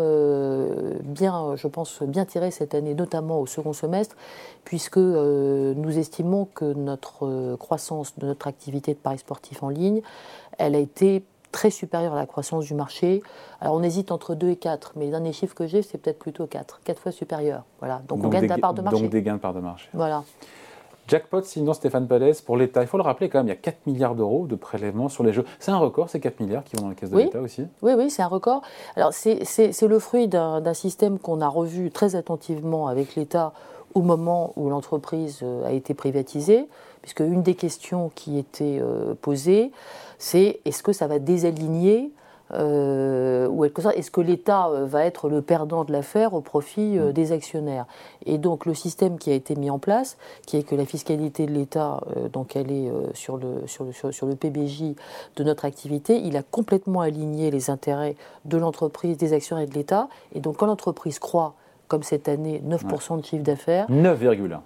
bien, 1.03 1.55
je 1.55 1.67
pense, 1.67 2.03
bien 2.03 2.25
tiré 2.25 2.51
cette 2.51 2.75
année, 2.75 2.93
notamment 2.93 3.39
au 3.39 3.45
second 3.45 3.73
semestre, 3.73 4.15
puisque 4.63 4.97
nous 4.97 5.97
estimons 5.97 6.24
que 6.53 6.73
notre 6.73 7.25
euh, 7.25 7.57
croissance 7.57 8.17
de 8.17 8.25
notre 8.25 8.47
activité 8.47 8.93
de 8.93 8.99
paris 8.99 9.19
sportif 9.19 9.63
en 9.63 9.69
ligne, 9.69 10.01
elle 10.57 10.75
a 10.75 10.79
été 10.79 11.23
très 11.51 11.69
supérieure 11.69 12.13
à 12.13 12.17
la 12.17 12.25
croissance 12.25 12.65
du 12.65 12.73
marché. 12.73 13.23
Alors 13.61 13.75
on 13.75 13.83
hésite 13.83 14.11
entre 14.11 14.35
2 14.35 14.49
et 14.49 14.55
4, 14.57 14.93
mais 14.95 15.05
les 15.05 15.11
derniers 15.11 15.31
chiffres 15.31 15.55
que 15.55 15.67
j'ai, 15.67 15.81
c'est 15.81 15.97
peut-être 15.97 16.19
plutôt 16.19 16.47
4, 16.47 16.81
4 16.83 16.99
fois 16.99 17.11
supérieur. 17.11 17.63
Voilà. 17.79 18.01
Donc, 18.07 18.23
on 18.25 18.27
gagne 18.27 18.43
de 18.43 18.49
la 18.49 18.57
part 18.57 18.73
de 18.73 18.81
marché. 18.81 19.01
Donc 19.01 19.09
des 19.09 19.21
gains 19.21 19.35
de 19.35 19.39
part 19.39 19.53
de 19.53 19.61
marché. 19.61 19.87
Voilà. 19.93 20.23
Jackpot, 21.07 21.43
sinon 21.43 21.73
Stéphane 21.73 22.07
Palès, 22.07 22.41
pour 22.41 22.57
l'État, 22.57 22.81
il 22.81 22.87
faut 22.87 22.97
le 22.97 23.03
rappeler 23.03 23.29
quand 23.29 23.39
même, 23.39 23.47
il 23.47 23.49
y 23.49 23.53
a 23.53 23.57
4 23.57 23.85
milliards 23.85 24.15
d'euros 24.15 24.47
de 24.47 24.55
prélèvements 24.55 25.09
sur 25.09 25.23
les 25.23 25.33
jeux. 25.33 25.45
C'est 25.59 25.71
un 25.71 25.77
record, 25.77 26.09
ces 26.09 26.19
4 26.19 26.39
milliards 26.39 26.63
qui 26.63 26.75
vont 26.75 26.83
dans 26.83 26.89
les 26.89 26.95
caisses 26.95 27.11
de 27.11 27.17
l'État 27.17 27.41
aussi 27.41 27.67
Oui, 27.81 27.93
oui, 27.95 28.09
c'est 28.09 28.23
un 28.23 28.27
record. 28.27 28.61
Alors 28.95 29.13
c'est 29.13 29.81
le 29.81 29.99
fruit 29.99 30.27
d'un 30.27 30.73
système 30.73 31.19
qu'on 31.19 31.41
a 31.41 31.47
revu 31.47 31.91
très 31.91 32.15
attentivement 32.15 32.87
avec 32.87 33.15
l'État 33.15 33.53
au 33.93 34.01
moment 34.01 34.51
où 34.57 34.69
l'entreprise 34.69 35.39
euh, 35.41 35.65
a 35.65 35.71
été 35.71 35.93
privatisée, 35.93 36.67
puisque 37.01 37.21
une 37.21 37.43
des 37.43 37.55
questions 37.55 38.11
qui 38.13 38.37
était 38.37 38.79
euh, 38.81 39.13
posée, 39.21 39.71
c'est 40.19 40.59
est-ce 40.65 40.83
que 40.83 40.91
ça 40.91 41.07
va 41.07 41.17
désaligner 41.17 42.11
euh, 42.53 43.47
ou 43.47 43.65
est-ce 43.65 44.11
que 44.11 44.21
l'État 44.21 44.69
va 44.83 45.05
être 45.05 45.29
le 45.29 45.41
perdant 45.41 45.83
de 45.83 45.91
l'affaire 45.91 46.33
au 46.33 46.41
profit 46.41 46.97
mm. 46.97 47.11
des 47.11 47.31
actionnaires? 47.31 47.85
Et 48.25 48.37
donc 48.37 48.65
le 48.65 48.73
système 48.73 49.17
qui 49.17 49.31
a 49.31 49.33
été 49.33 49.55
mis 49.55 49.69
en 49.69 49.79
place, 49.79 50.17
qui 50.45 50.57
est 50.57 50.63
que 50.63 50.75
la 50.75 50.85
fiscalité 50.85 51.45
de 51.45 51.51
l'État, 51.51 52.01
donc 52.31 52.55
elle 52.55 52.71
est 52.71 52.91
sur, 53.13 53.37
le, 53.37 53.67
sur, 53.67 53.83
le, 53.83 53.91
sur, 53.91 54.25
le 54.25 54.35
PBJ 54.35 54.95
de 55.35 55.43
notre 55.43 55.65
activité, 55.65 56.19
il 56.23 56.37
a 56.37 56.43
complètement 56.43 57.01
aligné 57.01 57.51
les 57.51 57.69
intérêts 57.69 58.15
de 58.45 58.57
l'entreprise, 58.57 59.17
des 59.17 59.33
actionnaires 59.33 59.63
et 59.65 59.69
de 59.69 59.73
l'État. 59.73 60.07
Et 60.33 60.39
donc 60.39 60.57
quand 60.57 60.65
l'entreprise 60.65 61.19
croit 61.19 61.55
comme 61.87 62.03
cette 62.03 62.27
année, 62.27 62.61
9% 62.67 63.19
de 63.21 63.25
chiffre 63.25 63.43
d'affaires. 63.43 63.87
9,1. 63.89 64.59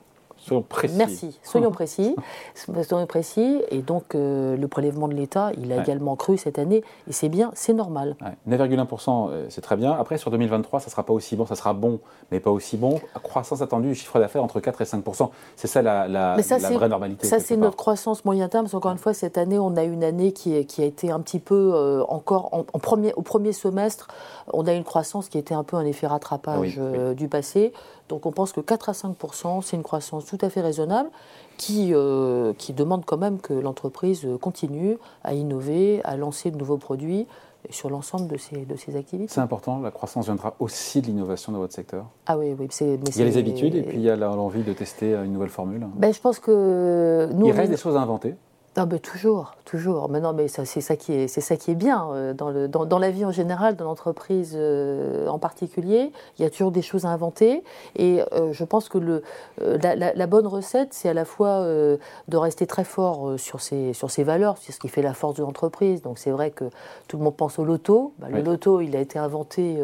Soyons 0.45 0.61
précis. 0.61 0.95
Merci, 0.97 1.39
soyons 1.43 1.71
précis. 1.71 2.15
soyons 2.83 3.05
précis. 3.05 3.61
Et 3.69 3.81
donc, 3.81 4.15
euh, 4.15 4.55
le 4.55 4.67
prélèvement 4.67 5.07
de 5.07 5.13
l'État, 5.13 5.51
il 5.57 5.71
a 5.71 5.81
également 5.81 6.15
cru 6.15 6.37
cette 6.37 6.59
année. 6.59 6.83
Et 7.07 7.13
c'est 7.13 7.29
bien, 7.29 7.51
c'est 7.55 7.73
normal. 7.73 8.15
9,1%, 8.47 9.29
euh, 9.29 9.45
c'est 9.49 9.61
très 9.61 9.75
bien. 9.75 9.91
Après, 9.91 10.17
sur 10.17 10.31
2023, 10.31 10.79
ça 10.79 10.87
ne 10.87 10.91
sera 10.91 11.03
pas 11.03 11.13
aussi 11.13 11.35
bon. 11.35 11.45
Ça 11.45 11.55
sera 11.55 11.73
bon, 11.73 11.99
mais 12.31 12.39
pas 12.39 12.51
aussi 12.51 12.77
bon. 12.77 12.99
Croissance 13.21 13.61
attendue, 13.61 13.93
chiffre 13.95 14.19
d'affaires 14.19 14.43
entre 14.43 14.59
4 14.59 14.81
et 14.81 14.85
5%. 14.85 15.29
C'est 15.55 15.67
ça 15.67 15.81
la, 15.81 16.07
la, 16.07 16.35
vraie 16.35 16.89
normalité. 16.89 17.27
Ça, 17.27 17.39
c'est 17.39 17.57
notre 17.57 17.77
croissance 17.77 18.25
moyen 18.25 18.47
terme. 18.47 18.65
Parce 18.65 18.73
encore 18.73 18.91
une 18.91 18.97
fois, 18.97 19.13
cette 19.13 19.37
année, 19.37 19.59
on 19.59 19.75
a 19.75 19.83
une 19.83 20.03
année 20.03 20.31
qui, 20.31 20.65
qui 20.65 20.81
a 20.81 20.85
été 20.85 21.11
un 21.11 21.19
petit 21.19 21.39
peu 21.39 21.71
euh, 21.73 22.03
encore 22.07 22.49
en, 22.53 22.79
premier, 22.79 23.13
au 23.13 23.21
premier 23.21 23.53
semestre. 23.53 24.07
On 24.53 24.65
a 24.67 24.73
une 24.73 24.83
croissance 24.83 25.29
qui 25.29 25.37
était 25.37 25.53
un 25.53 25.63
peu 25.63 25.77
un 25.77 25.85
effet 25.85 26.07
rattrapage 26.07 26.79
du 27.15 27.27
passé. 27.27 27.73
Donc 28.09 28.25
on 28.25 28.31
pense 28.31 28.51
que 28.51 28.59
4 28.59 28.89
à 28.89 28.91
5% 28.91 29.61
c'est 29.61 29.77
une 29.77 29.83
croissance 29.83 30.25
tout 30.25 30.37
à 30.41 30.49
fait 30.49 30.61
raisonnable 30.61 31.09
qui, 31.57 31.91
euh, 31.93 32.53
qui 32.57 32.73
demande 32.73 33.05
quand 33.05 33.17
même 33.17 33.39
que 33.39 33.53
l'entreprise 33.53 34.27
continue 34.41 34.97
à 35.23 35.33
innover, 35.33 36.01
à 36.03 36.17
lancer 36.17 36.51
de 36.51 36.57
nouveaux 36.57 36.77
produits 36.77 37.27
sur 37.69 37.89
l'ensemble 37.89 38.27
de 38.27 38.37
ses, 38.37 38.65
de 38.65 38.75
ses 38.75 38.95
activités. 38.95 39.31
C'est 39.33 39.41
important, 39.41 39.79
la 39.79 39.91
croissance 39.91 40.25
viendra 40.25 40.55
aussi 40.59 41.01
de 41.01 41.07
l'innovation 41.07 41.51
dans 41.51 41.59
votre 41.59 41.73
secteur? 41.73 42.05
Ah 42.25 42.37
oui, 42.37 42.55
oui. 42.57 42.67
il 42.81 43.17
y 43.17 43.21
a 43.21 43.25
les 43.25 43.37
habitudes 43.37 43.75
et 43.75 43.83
puis 43.83 43.97
il 43.97 44.03
y 44.03 44.09
a 44.09 44.15
l'envie 44.15 44.63
de 44.63 44.73
tester 44.73 45.13
une 45.13 45.33
nouvelle 45.33 45.49
formule. 45.49 45.85
Ben, 45.95 46.13
je 46.13 46.19
pense 46.19 46.39
que 46.39 47.29
nous... 47.33 47.47
Il 47.47 47.51
reste 47.51 47.71
des 47.71 47.77
choses 47.77 47.95
à 47.95 48.01
inventer 48.01 48.35
ah 48.75 48.85
ben 48.85 48.99
toujours, 48.99 49.55
toujours. 49.65 50.09
Mais 50.09 50.19
non, 50.19 50.31
mais 50.31 50.47
c'est 50.47 50.65
ça 50.65 50.95
qui 50.95 51.11
est, 51.13 51.27
c'est 51.27 51.41
ça 51.41 51.57
qui 51.57 51.71
est 51.71 51.75
bien 51.75 52.07
euh, 52.13 52.33
dans, 52.33 52.49
le, 52.49 52.67
dans, 52.67 52.99
la 52.99 53.09
vie 53.09 53.25
en 53.25 53.31
général, 53.31 53.75
dans 53.75 53.85
l'entreprise 53.85 54.53
euh, 54.55 55.27
en 55.27 55.39
particulier. 55.39 56.11
Il 56.37 56.43
y 56.43 56.45
a 56.45 56.49
toujours 56.49 56.71
des 56.71 56.81
choses 56.81 57.05
à 57.05 57.09
inventer, 57.09 57.63
et 57.97 58.21
euh, 58.31 58.53
je 58.53 58.63
pense 58.63 58.87
que 58.87 58.97
le, 58.97 59.23
la, 59.59 60.27
bonne 60.27 60.47
recette, 60.47 60.93
c'est 60.93 61.09
à 61.09 61.13
la 61.13 61.25
fois 61.25 61.65
de 61.65 62.37
rester 62.37 62.67
très 62.67 62.83
fort 62.83 63.37
sur 63.37 63.59
ses, 63.59 63.93
sur 63.93 64.11
ses 64.11 64.23
valeurs, 64.23 64.57
c'est 64.59 64.71
ce 64.71 64.79
qui 64.79 64.87
fait 64.87 65.01
la 65.01 65.13
force 65.13 65.35
de 65.35 65.41
l'entreprise. 65.41 66.01
Donc 66.01 66.19
c'est 66.19 66.31
vrai 66.31 66.51
que 66.51 66.65
tout 67.07 67.17
le 67.17 67.23
monde 67.23 67.35
pense 67.35 67.59
au 67.59 67.65
loto. 67.65 68.13
Bah, 68.19 68.27
le 68.29 68.41
loto, 68.41 68.81
il 68.81 68.95
a 68.95 68.99
été 68.99 69.17
inventé 69.19 69.77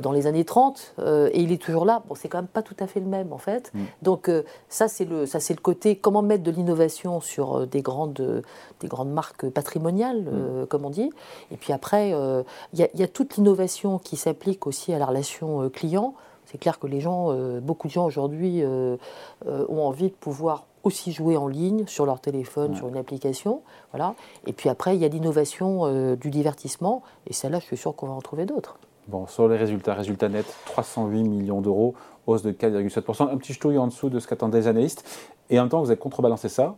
dans 0.00 0.12
les 0.12 0.26
années 0.26 0.44
30 0.44 0.94
et 1.32 1.40
il 1.40 1.52
est 1.52 1.60
toujours 1.60 1.84
là. 1.84 2.02
Bon, 2.08 2.14
c'est 2.14 2.28
quand 2.28 2.38
même 2.38 2.46
pas 2.46 2.62
tout 2.62 2.76
à 2.78 2.86
fait 2.86 3.00
le 3.00 3.06
même 3.06 3.32
en 3.32 3.38
fait. 3.38 3.72
Mm. 3.74 3.80
Donc 4.02 4.30
ça, 4.68 4.88
c'est 4.88 5.04
le, 5.04 5.26
ça 5.26 5.40
c'est 5.40 5.54
le 5.54 5.60
côté 5.60 5.96
comment 5.96 6.22
mettre 6.22 6.44
de 6.44 6.50
l'innovation 6.50 7.20
sur 7.20 7.66
des 7.66 7.82
grandes 7.96 8.42
des 8.80 8.88
grandes 8.88 9.12
marques 9.12 9.48
patrimoniales, 9.48 10.22
mm. 10.22 10.30
euh, 10.32 10.66
comme 10.66 10.84
on 10.84 10.90
dit. 10.90 11.10
Et 11.50 11.56
puis 11.56 11.72
après, 11.72 12.12
euh, 12.12 12.42
il 12.72 12.88
y, 12.94 13.02
a 13.02 13.08
toute 13.08 13.36
l'innovation 13.36 13.98
qui 13.98 14.16
s'applique 14.16 14.66
aussi 14.66 14.92
à 14.92 14.98
la 14.98 15.06
relation 15.06 15.62
euh, 15.62 15.68
client. 15.68 16.14
C'est 16.44 16.58
clair 16.58 16.78
que 16.78 16.86
les 16.86 17.00
gens, 17.00 17.34
beaucoup 17.60 17.88
de 17.88 17.92
gens 17.92 18.06
aujourd'hui 18.06 18.62
ont 18.64 19.82
envie 19.84 20.10
de 20.10 20.14
pouvoir 20.14 20.66
aussi 20.84 21.10
jouer 21.10 21.36
en 21.36 21.48
ligne 21.48 21.88
sur 21.88 22.06
leur 22.06 22.20
téléphone, 22.20 22.76
sur 22.76 22.86
une 22.86 22.96
application. 22.96 23.62
Voilà. 23.90 24.14
Et 24.46 24.52
puis 24.52 24.68
après, 24.68 24.94
il 24.94 25.02
y 25.02 25.04
a 25.04 25.08
l'innovation 25.08 26.14
du 26.14 26.30
divertissement. 26.30 27.02
Et 27.26 27.32
celle-là, 27.32 27.58
je 27.58 27.64
suis 27.64 27.76
sûr 27.76 27.96
qu'on 27.96 28.06
va 28.06 28.12
en 28.12 28.20
trouver 28.20 28.46
d'autres. 28.46 28.78
Bon, 29.08 29.26
sur 29.26 29.48
les 29.48 29.56
résultats, 29.56 29.94
résultats 29.94 30.28
nets, 30.28 30.46
308 30.66 31.24
millions 31.24 31.60
d'euros, 31.60 31.96
hausse 32.28 32.42
de 32.42 32.52
4,7%, 32.52 33.28
un 33.28 33.36
petit 33.38 33.52
ch'touille 33.52 33.78
en 33.78 33.88
dessous 33.88 34.08
de 34.08 34.20
ce 34.20 34.28
qu'attendaient 34.28 34.58
les 34.58 34.68
analystes. 34.68 35.04
Et 35.50 35.58
en 35.58 35.64
même 35.64 35.70
temps, 35.70 35.80
vous 35.80 35.90
avez 35.90 35.98
contrebalancé 35.98 36.48
ça 36.48 36.76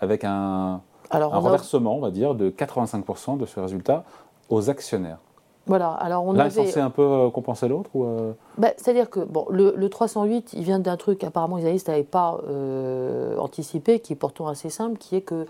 avec 0.00 0.24
un, 0.24 0.80
renversement, 1.10 1.96
on 1.96 2.00
va 2.00 2.10
dire, 2.10 2.34
de 2.34 2.50
85% 2.50 3.38
de 3.38 3.46
ce 3.46 3.60
résultat 3.60 4.04
aux 4.48 4.70
actionnaires. 4.70 5.18
Voilà, 5.68 5.90
alors 5.90 6.24
on 6.24 6.32
L'un 6.32 6.46
est 6.46 6.50
censé 6.50 6.80
un 6.80 6.88
peu 6.88 7.02
euh, 7.02 7.30
compenser 7.30 7.68
l'autre 7.68 7.90
ou 7.92 8.04
euh 8.04 8.32
bah, 8.56 8.70
C'est-à-dire 8.78 9.10
que 9.10 9.20
bon, 9.20 9.44
le, 9.50 9.86
308, 9.86 10.54
il 10.54 10.62
vient 10.62 10.78
d'un 10.78 10.96
truc 10.96 11.22
apparemment 11.22 11.58
les 11.58 11.64
analystes 11.64 11.88
n'avaient 11.88 12.04
pas 12.04 12.40
euh, 12.48 13.36
anticipé, 13.36 14.00
qui 14.00 14.14
est 14.14 14.16
pourtant 14.16 14.48
assez 14.48 14.70
simple, 14.70 14.96
qui 14.96 15.16
est 15.16 15.20
que 15.20 15.46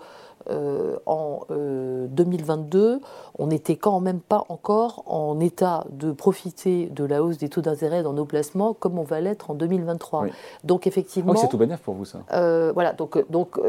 euh, 0.49 0.97
en 1.05 1.41
2022, 1.49 2.79
euh, 2.79 2.99
on 3.37 3.47
n'était 3.47 3.75
quand 3.75 3.99
même 3.99 4.19
pas 4.19 4.45
encore 4.49 5.03
en 5.05 5.39
état 5.39 5.85
de 5.91 6.11
profiter 6.11 6.87
de 6.87 7.03
la 7.03 7.23
hausse 7.23 7.37
des 7.37 7.49
taux 7.49 7.61
d'intérêt 7.61 8.03
dans 8.03 8.13
nos 8.13 8.25
placements 8.25 8.73
comme 8.73 8.97
on 8.97 9.03
va 9.03 9.21
l'être 9.21 9.51
en 9.51 9.53
2023. 9.53 10.27
Donc 10.63 10.87
effectivement, 10.87 11.35
c'est 11.35 11.49
tout 11.49 11.57
bénéf 11.57 11.79
pour 11.79 11.93
vous 11.93 12.05
ça. 12.05 12.19
Euh, 12.33 12.71
voilà, 12.73 12.93
donc 12.93 13.23
donc 13.29 13.59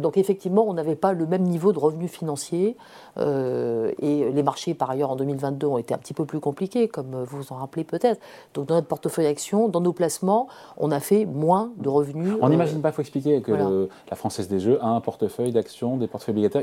donc 0.00 0.16
effectivement, 0.16 0.64
on 0.66 0.74
n'avait 0.74 0.96
pas 0.96 1.12
le 1.12 1.26
même 1.26 1.42
niveau 1.42 1.72
de 1.72 1.78
revenus 1.78 2.10
financiers 2.10 2.76
et 3.18 4.30
les 4.30 4.42
marchés 4.42 4.74
par 4.74 4.90
ailleurs 4.90 5.10
en 5.10 5.16
2022 5.16 5.66
ont 5.66 5.78
été 5.78 5.94
un 5.94 5.98
petit 5.98 6.14
peu 6.14 6.24
plus 6.24 6.40
compliqués, 6.40 6.88
comme 6.88 7.24
vous 7.24 7.38
vous 7.38 7.52
en 7.52 7.56
rappelez 7.56 7.84
peut-être. 7.84 8.20
Donc 8.54 8.66
dans 8.66 8.76
notre 8.76 8.88
portefeuille 8.88 9.26
actions, 9.26 9.68
dans 9.68 9.80
nos 9.80 9.92
placements, 9.92 10.48
on 10.78 10.90
a 10.90 11.00
fait 11.00 11.26
moins 11.26 11.72
de 11.78 11.88
revenus. 11.88 12.34
On 12.40 12.48
n'imagine 12.48 12.80
pas, 12.80 12.90
il 12.90 12.92
faut 12.92 13.02
expliquer 13.02 13.40
que 13.42 13.52
la 13.52 14.16
Française 14.16 14.48
des 14.48 14.60
Jeux 14.60 14.78
a 14.82 14.88
un 14.88 15.00
portefeuille 15.00 15.52
d'actions, 15.52 15.96
des 15.96 16.08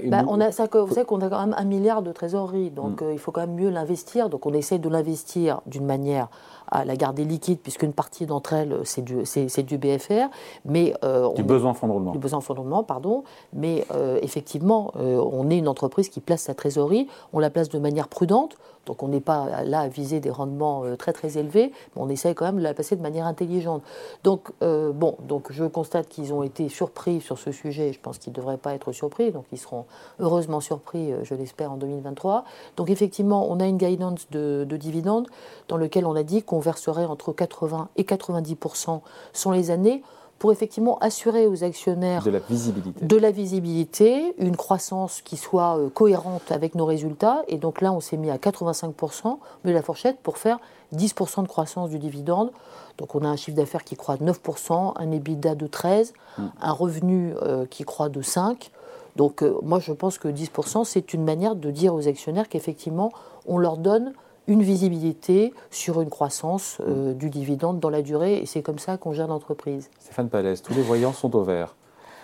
bah, 0.09 0.23
on 0.27 0.39
a, 0.39 0.51
ça, 0.51 0.67
vous 0.71 0.93
savez 0.93 1.05
qu'on 1.05 1.21
a 1.21 1.29
quand 1.29 1.39
même 1.39 1.55
un 1.57 1.65
milliard 1.65 2.01
de 2.01 2.11
trésorerie, 2.11 2.69
donc 2.69 3.01
mm. 3.01 3.05
euh, 3.05 3.13
il 3.13 3.19
faut 3.19 3.31
quand 3.31 3.41
même 3.41 3.55
mieux 3.55 3.69
l'investir. 3.69 4.29
Donc 4.29 4.45
on 4.45 4.53
essaie 4.53 4.79
de 4.79 4.89
l'investir 4.89 5.61
d'une 5.65 5.85
manière 5.85 6.27
à 6.71 6.85
la 6.85 6.95
garder 6.95 7.25
liquide, 7.25 7.59
puisqu'une 7.59 7.93
partie 7.93 8.25
d'entre 8.25 8.53
elles, 8.53 8.79
c'est 8.83 9.03
du, 9.03 9.25
c'est, 9.25 9.63
du 9.63 9.77
BFR. 9.77 10.29
Mais, 10.65 10.93
euh, 11.03 11.31
du 11.33 11.43
besoin 11.43 11.73
fonds 11.73 11.88
de 11.88 11.93
roulement. 11.93 12.11
Du 12.11 12.19
besoin 12.19 12.41
fonds 12.41 12.53
de 12.53 12.59
roulement, 12.59 12.83
pardon. 12.83 13.23
Mais 13.53 13.85
euh, 13.93 14.19
effectivement, 14.21 14.91
on 14.95 15.49
est 15.49 15.57
une 15.57 15.67
entreprise 15.67 16.09
qui 16.09 16.19
place 16.19 16.41
sa 16.41 16.53
trésorerie, 16.53 17.07
on 17.33 17.39
la 17.39 17.49
place 17.49 17.69
de 17.69 17.79
manière 17.79 18.07
prudente. 18.07 18.57
Donc 18.89 19.03
on 19.03 19.07
n'est 19.07 19.19
pas 19.19 19.63
là 19.65 19.81
à 19.81 19.88
viser 19.88 20.19
des 20.19 20.31
rendements 20.31 20.83
euh, 20.83 20.95
très 20.95 21.13
très 21.13 21.38
élevés, 21.38 21.71
mais 21.95 22.01
on 22.01 22.09
essaye 22.09 22.33
quand 22.33 22.45
même 22.45 22.57
de 22.57 22.63
la 22.63 22.73
passer 22.73 22.95
de 22.95 23.03
manière 23.03 23.27
intelligente. 23.27 23.83
Donc 24.23 24.49
euh, 24.63 24.91
bon, 24.91 25.15
donc 25.27 25.51
je 25.51 25.65
constate 25.65 26.07
qu'ils 26.07 26.33
ont 26.33 26.41
été 26.41 26.69
surpris 26.69 27.21
sur 27.21 27.38
ce 27.38 27.51
sujet. 27.51 27.93
Je 27.93 27.99
pense 27.99 28.17
qu'ils 28.17 28.31
ne 28.31 28.38
devraient 28.38 28.57
pas 28.57 28.73
être 28.73 28.91
surpris, 28.91 29.31
donc 29.31 29.45
ils 29.51 29.59
seront 29.59 29.85
heureusement 30.19 30.59
surpris, 30.59 31.13
euh, 31.13 31.23
je 31.23 31.35
l'espère, 31.35 31.71
en 31.71 31.77
2023. 31.77 32.45
Donc 32.77 32.89
effectivement, 32.89 33.47
on 33.51 33.59
a 33.59 33.67
une 33.67 33.77
guidance 33.77 34.27
de, 34.31 34.65
de 34.67 34.77
dividendes 34.77 35.27
dans 35.67 35.77
lequel 35.77 36.07
on 36.07 36.15
a 36.15 36.23
dit 36.23 36.41
qu'on 36.41 36.58
verserait 36.59 37.05
entre 37.05 37.33
80 37.33 37.89
et 37.97 38.03
90% 38.03 39.01
sur 39.33 39.51
les 39.51 39.71
années 39.71 40.03
pour 40.39 40.53
effectivement 40.53 40.97
assurer 40.99 41.45
aux 41.47 41.63
actionnaires 41.63 42.23
de 42.23 42.31
la 42.31 42.39
visibilité, 42.39 43.05
de 43.05 43.17
la 43.17 43.31
visibilité 43.31 44.33
une 44.37 44.55
croissance 44.55 45.21
qui 45.21 45.35
soit 45.35 45.77
euh, 45.77 45.89
cohérente 45.89 46.51
avec 46.51 46.75
nos 46.75 46.85
résultats. 46.85 47.43
Et 47.49 47.57
donc 47.57 47.81
là, 47.81 47.91
on 47.91 47.99
s'est 47.99 48.15
mis 48.15 48.31
à 48.31 48.37
85% 48.37 49.37
de 49.65 49.71
la 49.71 49.81
fourchette 49.81 50.17
pour 50.23 50.37
faire 50.37 50.59
10% 50.95 51.43
de 51.43 51.47
croissance 51.47 51.89
du 51.89 51.99
dividende. 51.99 52.51
Donc 52.97 53.15
on 53.15 53.23
a 53.23 53.27
un 53.27 53.35
chiffre 53.35 53.57
d'affaires 53.57 53.83
qui 53.83 53.95
croît 53.95 54.17
de 54.17 54.23
9%, 54.23 54.93
un 54.95 55.11
EBITDA 55.11 55.55
de 55.55 55.67
13%, 55.67 56.13
mm. 56.37 56.43
un 56.61 56.71
revenu 56.71 57.33
euh, 57.41 57.65
qui 57.65 57.83
croît 57.83 58.09
de 58.09 58.21
5%. 58.21 58.55
Donc 59.17 59.43
euh, 59.43 59.55
moi, 59.61 59.79
je 59.79 59.91
pense 59.91 60.17
que 60.17 60.29
10%, 60.29 60.85
c'est 60.85 61.13
une 61.13 61.25
manière 61.25 61.55
de 61.55 61.71
dire 61.71 61.93
aux 61.93 62.07
actionnaires 62.07 62.47
qu'effectivement, 62.47 63.11
on 63.45 63.57
leur 63.57 63.77
donne 63.77 64.13
une 64.48 64.63
visibilité 64.63 65.53
sur 65.72 66.01
une 66.01 66.10
croissance 66.10 66.77
euh, 66.81 67.13
du 67.13 67.29
dividende 67.29 67.79
dans 67.79 67.89
la 67.89 68.01
durée, 68.01 68.38
et 68.38 68.46
c'est 68.46 68.62
comme 68.62 68.79
ça 68.79 68.98
qu'on 68.98 69.13
gère 69.13 69.27
l'entreprise. 69.27 69.89
Stéphane 70.00 70.29
Palès, 70.29 70.62
tous 70.62 70.74
les 70.74 70.81
voyants 70.81 71.13
sont 71.13 71.36
au 71.36 71.43
vert, 71.43 71.75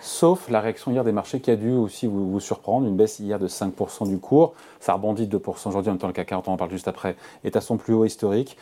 sauf 0.02 0.50
la 0.50 0.60
réaction 0.60 0.92
hier 0.92 1.04
des 1.04 1.12
marchés 1.12 1.40
qui 1.40 1.52
a 1.52 1.56
dû 1.56 1.72
aussi 1.72 2.08
vous, 2.08 2.40
surprendre, 2.40 2.88
une 2.88 2.96
baisse 2.96 3.20
hier 3.20 3.40
de 3.40 3.48
5% 3.48 4.08
du 4.08 4.18
cours, 4.18 4.54
ça 4.80 4.94
rebondit 4.94 5.28
de 5.28 5.38
2% 5.38 5.70
aujourd'hui, 5.70 5.90
en 5.90 5.94
même 5.94 6.00
temps 6.00 6.08
le 6.08 6.14
CAC 6.14 6.28
40, 6.28 6.48
on 6.48 6.54
en 6.54 6.58
parle 6.58 6.72
juste 6.72 6.88
après, 6.88 7.16
est 7.44 7.56
à 7.56 7.62
son 7.62 7.78
plus 7.78 7.94
haut 7.94 8.06
historique. 8.06 8.58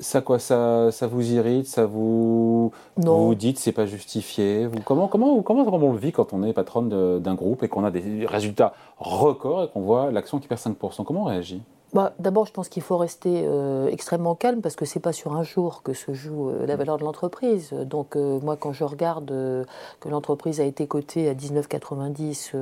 Ça 0.00 0.20
quoi, 0.20 0.38
ça, 0.38 0.92
ça 0.92 1.06
vous 1.08 1.32
irrite, 1.32 1.66
ça 1.66 1.86
vous, 1.86 2.70
non. 2.98 3.26
vous 3.26 3.34
dites 3.34 3.58
c'est 3.58 3.72
pas 3.72 3.86
justifié. 3.86 4.66
Vous, 4.66 4.80
comment, 4.84 5.08
comment, 5.08 5.42
comment, 5.42 5.64
on 5.64 5.92
le 5.92 5.98
vit 5.98 6.12
quand 6.12 6.32
on 6.32 6.44
est 6.44 6.52
patronne 6.52 7.18
d'un 7.18 7.34
groupe 7.34 7.62
et 7.64 7.68
qu'on 7.68 7.84
a 7.84 7.90
des 7.90 8.26
résultats 8.26 8.74
records 8.98 9.64
et 9.64 9.68
qu'on 9.68 9.80
voit 9.80 10.12
l'action 10.12 10.38
qui 10.38 10.46
perd 10.46 10.60
5% 10.60 11.04
Comment 11.04 11.22
on 11.22 11.24
réagit? 11.24 11.62
Bah, 11.94 12.12
D'abord, 12.18 12.46
je 12.46 12.52
pense 12.52 12.68
qu'il 12.68 12.82
faut 12.82 12.98
rester 12.98 13.44
euh, 13.46 13.88
extrêmement 13.88 14.34
calme 14.34 14.60
parce 14.60 14.76
que 14.76 14.84
ce 14.84 14.98
n'est 14.98 15.02
pas 15.02 15.12
sur 15.12 15.34
un 15.34 15.42
jour 15.42 15.82
que 15.82 15.94
se 15.94 16.12
joue 16.12 16.50
euh, 16.50 16.66
la 16.66 16.76
valeur 16.76 16.98
de 16.98 17.04
l'entreprise. 17.04 17.72
Donc, 17.72 18.14
euh, 18.14 18.38
moi, 18.40 18.56
quand 18.56 18.72
je 18.72 18.84
regarde 18.84 19.26
que 20.00 20.08
l'entreprise 20.08 20.60
a 20.60 20.64
été 20.64 20.86
cotée 20.86 21.28
à 21.28 21.34
19,90 21.34 22.54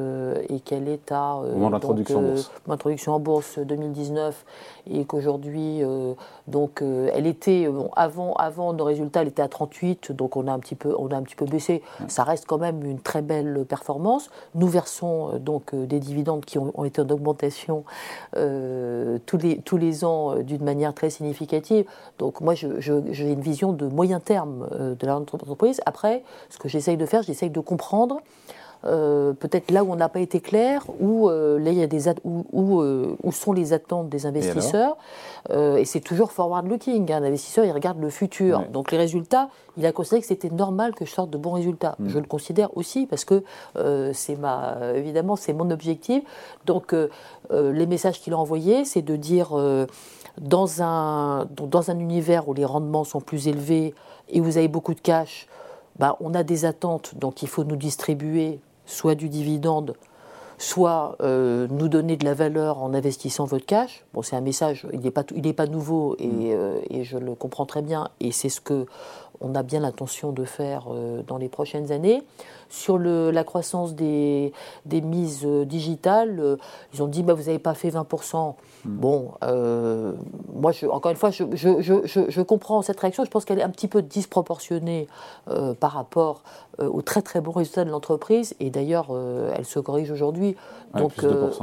et 0.48 0.60
qu'elle 0.60 0.88
est 0.88 1.10
à. 1.10 1.40
De 1.44 1.70
l'introduction 1.70 2.18
en 2.18 2.22
bourse. 2.22 2.50
L'introduction 2.68 3.14
en 3.14 3.20
bourse 3.20 3.58
2019 3.58 4.44
et 4.90 5.04
qu'aujourd'hui, 5.04 5.82
donc, 6.46 6.82
elle 6.82 7.26
était. 7.26 7.68
avant, 7.96 8.34
avant 8.34 8.72
nos 8.72 8.84
résultats, 8.84 9.22
elle 9.22 9.28
était 9.28 9.42
à 9.42 9.48
38, 9.48 10.12
donc 10.12 10.36
on 10.36 10.46
a 10.46 10.52
un 10.52 10.58
petit 10.58 10.74
peu, 10.74 10.94
on 10.98 11.08
a 11.08 11.16
un 11.16 11.22
petit 11.22 11.36
peu 11.36 11.46
baissé. 11.46 11.82
Ça 12.08 12.22
reste 12.24 12.46
quand 12.46 12.58
même 12.58 12.84
une 12.84 13.00
très 13.00 13.22
belle 13.22 13.64
performance. 13.68 14.30
Nous 14.54 14.68
versons 14.68 15.38
donc 15.38 15.74
des 15.74 15.98
dividendes 15.98 16.44
qui 16.44 16.58
ont, 16.58 16.72
ont 16.74 16.84
été 16.84 17.00
en 17.00 17.08
augmentation 17.08 17.84
tous, 19.18 19.36
les, 19.36 19.58
tous 19.58 19.76
les 19.76 20.04
ans 20.04 20.36
euh, 20.36 20.42
d'une 20.42 20.64
manière 20.64 20.94
très 20.94 21.10
significative. 21.10 21.86
Donc 22.18 22.40
moi, 22.40 22.54
j'ai 22.54 23.32
une 23.32 23.40
vision 23.40 23.72
de 23.72 23.86
moyen 23.86 24.20
terme 24.20 24.68
euh, 24.72 24.94
de 24.94 25.06
l'entreprise. 25.06 25.80
Après, 25.86 26.22
ce 26.50 26.58
que 26.58 26.68
j'essaye 26.68 26.96
de 26.96 27.06
faire, 27.06 27.22
j'essaye 27.22 27.50
de 27.50 27.60
comprendre 27.60 28.20
euh, 28.86 29.32
peut-être 29.32 29.70
là 29.70 29.84
où 29.84 29.92
on 29.92 29.96
n'a 29.96 30.08
pas 30.08 30.20
été 30.20 30.40
clair, 30.40 30.84
où, 31.00 31.28
là, 31.28 31.70
il 31.70 31.78
y 31.78 31.82
a 31.82 31.86
des 31.86 32.08
où, 32.24 32.44
où, 32.52 33.32
sont 33.32 33.52
les 33.52 33.72
attentes 33.72 34.08
des 34.08 34.26
investisseurs. 34.26 34.96
Et, 35.50 35.84
c'est 35.84 36.00
toujours 36.00 36.32
forward-looking. 36.32 37.10
Hein. 37.12 37.22
Un 37.22 37.24
investisseur, 37.24 37.64
il 37.64 37.72
regarde 37.72 38.00
le 38.00 38.10
futur. 38.10 38.64
Donc 38.72 38.92
les 38.92 38.98
résultats, 38.98 39.48
il 39.76 39.86
a 39.86 39.92
considéré 39.92 40.20
que 40.20 40.26
c'était 40.26 40.50
normal 40.50 40.94
que 40.94 41.04
je 41.04 41.10
sorte 41.10 41.30
de 41.30 41.38
bons 41.38 41.52
résultats. 41.52 41.96
Mm. 41.98 42.08
Je 42.08 42.18
le 42.18 42.26
considère 42.26 42.76
aussi 42.76 43.06
parce 43.06 43.24
que 43.24 43.42
c'est 44.12 44.36
ma, 44.36 44.76
évidemment, 44.94 45.36
c'est 45.36 45.52
mon 45.52 45.70
objectif. 45.70 46.22
Donc 46.64 46.94
les 47.52 47.86
messages 47.86 48.20
qu'il 48.20 48.32
a 48.32 48.38
envoyés, 48.38 48.84
c'est 48.84 49.02
de 49.02 49.16
dire 49.16 49.56
dans 50.40 50.82
un, 50.82 51.46
dans 51.50 51.90
un 51.90 51.98
univers 51.98 52.48
où 52.48 52.54
les 52.54 52.64
rendements 52.64 53.04
sont 53.04 53.20
plus 53.20 53.48
élevés 53.48 53.94
et 54.28 54.40
vous 54.40 54.58
avez 54.58 54.68
beaucoup 54.68 54.94
de 54.94 55.00
cash, 55.00 55.46
bah, 55.98 56.16
on 56.20 56.34
a 56.34 56.42
des 56.42 56.64
attentes, 56.64 57.14
donc 57.16 57.42
il 57.42 57.48
faut 57.48 57.64
nous 57.64 57.76
distribuer 57.76 58.60
soit 58.86 59.14
du 59.14 59.28
dividende, 59.28 59.94
soit 60.58 61.16
euh, 61.20 61.66
nous 61.70 61.88
donner 61.88 62.16
de 62.16 62.24
la 62.24 62.34
valeur 62.34 62.82
en 62.82 62.94
investissant 62.94 63.44
votre 63.44 63.66
cash. 63.66 64.04
Bon, 64.14 64.22
c'est 64.22 64.36
un 64.36 64.40
message, 64.40 64.86
il 64.92 65.00
n'est 65.00 65.10
pas, 65.10 65.24
il 65.34 65.54
pas 65.54 65.66
nouveau 65.66 66.16
et, 66.18 66.26
mm. 66.26 66.40
euh, 66.52 66.78
et, 66.90 67.04
je 67.04 67.18
le 67.18 67.34
comprends 67.34 67.66
très 67.66 67.82
bien 67.82 68.08
et 68.20 68.32
c'est 68.32 68.48
ce 68.48 68.60
que 68.60 68.86
on 69.40 69.54
a 69.54 69.62
bien 69.62 69.80
l'intention 69.80 70.32
de 70.32 70.44
faire 70.44 70.86
dans 71.26 71.38
les 71.38 71.48
prochaines 71.48 71.92
années. 71.92 72.22
Sur 72.68 72.98
le, 72.98 73.30
la 73.30 73.44
croissance 73.44 73.94
des, 73.94 74.52
des 74.86 75.00
mises 75.00 75.46
digitales, 75.46 76.58
ils 76.92 77.02
ont 77.02 77.06
dit 77.06 77.22
bah, 77.22 77.34
vous 77.34 77.44
n'avez 77.44 77.60
pas 77.60 77.74
fait 77.74 77.90
20%. 77.90 78.54
Hmm. 78.84 78.88
Bon, 78.96 79.30
moi, 80.52 80.72
je, 80.72 80.86
encore 80.86 81.10
une 81.10 81.16
fois, 81.16 81.30
je, 81.30 81.44
je, 81.52 82.26
je, 82.28 82.42
comprends 82.42 82.82
cette 82.82 82.98
réaction. 82.98 83.24
Je 83.24 83.30
pense 83.30 83.44
qu'elle 83.44 83.60
est 83.60 83.64
un 83.64 83.70
petit 83.70 83.88
peu 83.88 84.02
disproportionnée 84.02 85.06
par 85.78 85.92
rapport 85.92 86.42
aux 86.78 87.02
très 87.02 87.22
très 87.22 87.40
bons 87.40 87.52
résultats 87.52 87.84
de 87.84 87.90
l'entreprise. 87.90 88.54
Et 88.58 88.70
d'ailleurs, 88.70 89.06
elle 89.56 89.64
se 89.64 89.78
corrige 89.78 90.10
aujourd'hui. 90.10 90.56
donc, 90.94 91.12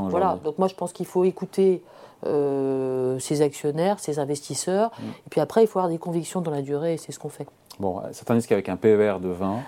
voilà. 0.10 0.40
Donc 0.44 0.58
moi, 0.58 0.70
je 0.70 0.76
pense 0.76 0.94
qu'il 0.94 1.06
faut 1.06 1.26
écouter 1.26 1.84
euh, 2.26 3.20
ses 3.20 3.42
actionnaires, 3.42 4.00
ses 4.00 4.18
investisseurs. 4.18 4.92
Mm. 4.92 5.04
Et 5.04 5.30
puis 5.30 5.42
après, 5.42 5.64
il 5.64 5.68
faut 5.68 5.80
avoir 5.80 5.92
des 5.92 5.98
convictions 5.98 6.40
dans 6.40 6.52
la 6.52 6.62
durée 6.62 6.94
et 6.94 6.98
c'est 6.98 7.12
ce 7.12 7.20
qu'on 7.20 7.30
fait. 7.30 7.46
Bon, 7.80 8.02
certains 8.12 8.36
disent 8.36 8.48
qu'avec 8.48 8.70
un 8.70 8.78
PER 8.78 9.16
de 9.22 9.30
20, 9.30 9.60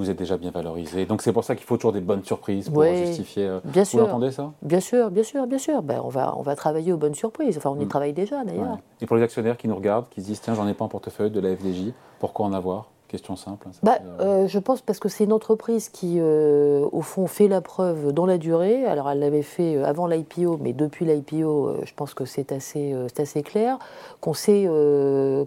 vous 0.00 0.10
êtes 0.10 0.16
déjà 0.16 0.36
bien 0.36 0.50
valorisé. 0.50 1.06
Donc 1.06 1.22
c'est 1.22 1.32
pour 1.32 1.44
ça 1.44 1.54
qu'il 1.54 1.66
faut 1.66 1.76
toujours 1.76 1.92
des 1.92 2.00
bonnes 2.00 2.24
surprises 2.24 2.70
pour 2.70 2.84
justifier. 2.84 3.46
Euh, 3.46 3.60
bien 3.64 3.82
vous 3.82 4.00
entendez 4.00 4.30
ça? 4.30 4.52
Bien 4.62 4.80
sûr, 4.80 5.10
bien 5.10 5.22
sûr, 5.22 5.46
bien 5.46 5.58
sûr. 5.58 5.82
Ben, 5.82 6.00
on, 6.02 6.08
va, 6.08 6.34
on 6.36 6.42
va 6.42 6.56
travailler 6.56 6.92
aux 6.92 6.96
bonnes 6.96 7.14
surprises. 7.14 7.56
Enfin, 7.58 7.70
on 7.70 7.80
y 7.80 7.84
mm. 7.84 7.88
travaille 7.88 8.12
déjà 8.12 8.44
d'ailleurs. 8.44 8.78
Et 9.00 9.06
pour 9.06 9.16
les 9.16 9.22
actionnaires 9.22 9.56
qui 9.56 9.68
nous 9.68 9.76
regardent, 9.76 10.08
qui 10.10 10.22
se 10.22 10.26
disent 10.26 10.40
tiens, 10.40 10.54
j'en 10.54 10.66
ai 10.66 10.74
pas 10.74 10.84
en 10.84 10.88
portefeuille 10.88 11.30
de 11.30 11.40
la 11.40 11.54
FDJ, 11.54 11.92
pourquoi 12.18 12.46
en 12.46 12.52
avoir? 12.52 12.86
Question 13.08 13.34
simple. 13.34 13.66
Hein, 13.66 13.72
bah, 13.82 13.98
euh, 14.20 14.46
je 14.46 14.58
pense 14.60 14.82
parce 14.82 15.00
que 15.00 15.08
c'est 15.08 15.24
une 15.24 15.32
entreprise 15.32 15.88
qui, 15.88 16.18
euh, 16.20 16.86
au 16.92 17.00
fond, 17.00 17.26
fait 17.26 17.48
la 17.48 17.60
preuve 17.60 18.12
dans 18.12 18.24
la 18.24 18.38
durée. 18.38 18.86
Alors, 18.86 19.10
elle 19.10 19.18
l'avait 19.18 19.42
fait 19.42 19.74
euh, 19.74 19.84
avant 19.84 20.06
l'IPO, 20.06 20.58
mais 20.62 20.72
depuis 20.72 21.04
l'IPO, 21.04 21.78
je 21.84 21.92
pense 21.96 22.14
que 22.14 22.24
c'est 22.24 22.52
assez, 22.52 22.94
assez 23.18 23.42
clair, 23.42 23.80
qu'on 24.20 24.32
sait 24.32 24.68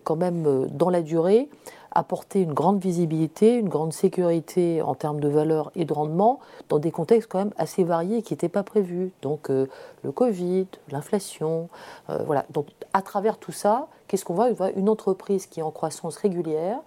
quand 0.04 0.18
même, 0.18 0.68
dans 0.74 0.90
la 0.90 1.02
durée, 1.02 1.48
apporter 1.94 2.42
une 2.42 2.54
grande 2.54 2.80
visibilité, 2.80 3.56
une 3.56 3.70
grande 3.70 3.94
sécurité 3.94 4.82
en 4.82 4.96
termes 4.96 5.20
de 5.20 5.30
valeur 5.30 5.72
et 5.76 5.86
de 5.86 5.94
rendement 5.94 6.40
dans 6.70 6.80
des 6.80 6.92
contextes 6.92 7.30
quand 7.30 7.40
même 7.40 7.54
assez 7.58 7.84
variés 7.84 8.22
qui 8.22 8.34
n'étaient 8.34 8.50
pas 8.50 8.64
prévus. 8.64 9.12
Donc 9.22 9.50
le 9.50 10.12
Covid, 10.12 10.68
l'inflation, 10.92 11.70
voilà. 12.08 12.46
Donc 12.50 12.68
à 12.94 13.02
travers 13.02 13.38
tout 13.38 13.52
ça, 13.52 13.88
qu'est-ce 14.08 14.26
qu'on 14.26 14.34
voit? 14.34 14.48
On 14.48 14.54
voit 14.54 14.72
une 14.72 14.90
entreprise 14.90 15.46
qui 15.46 15.60
est 15.60 15.64
en 15.64 15.72
croissance 15.72 16.18
régulière, 16.18 16.80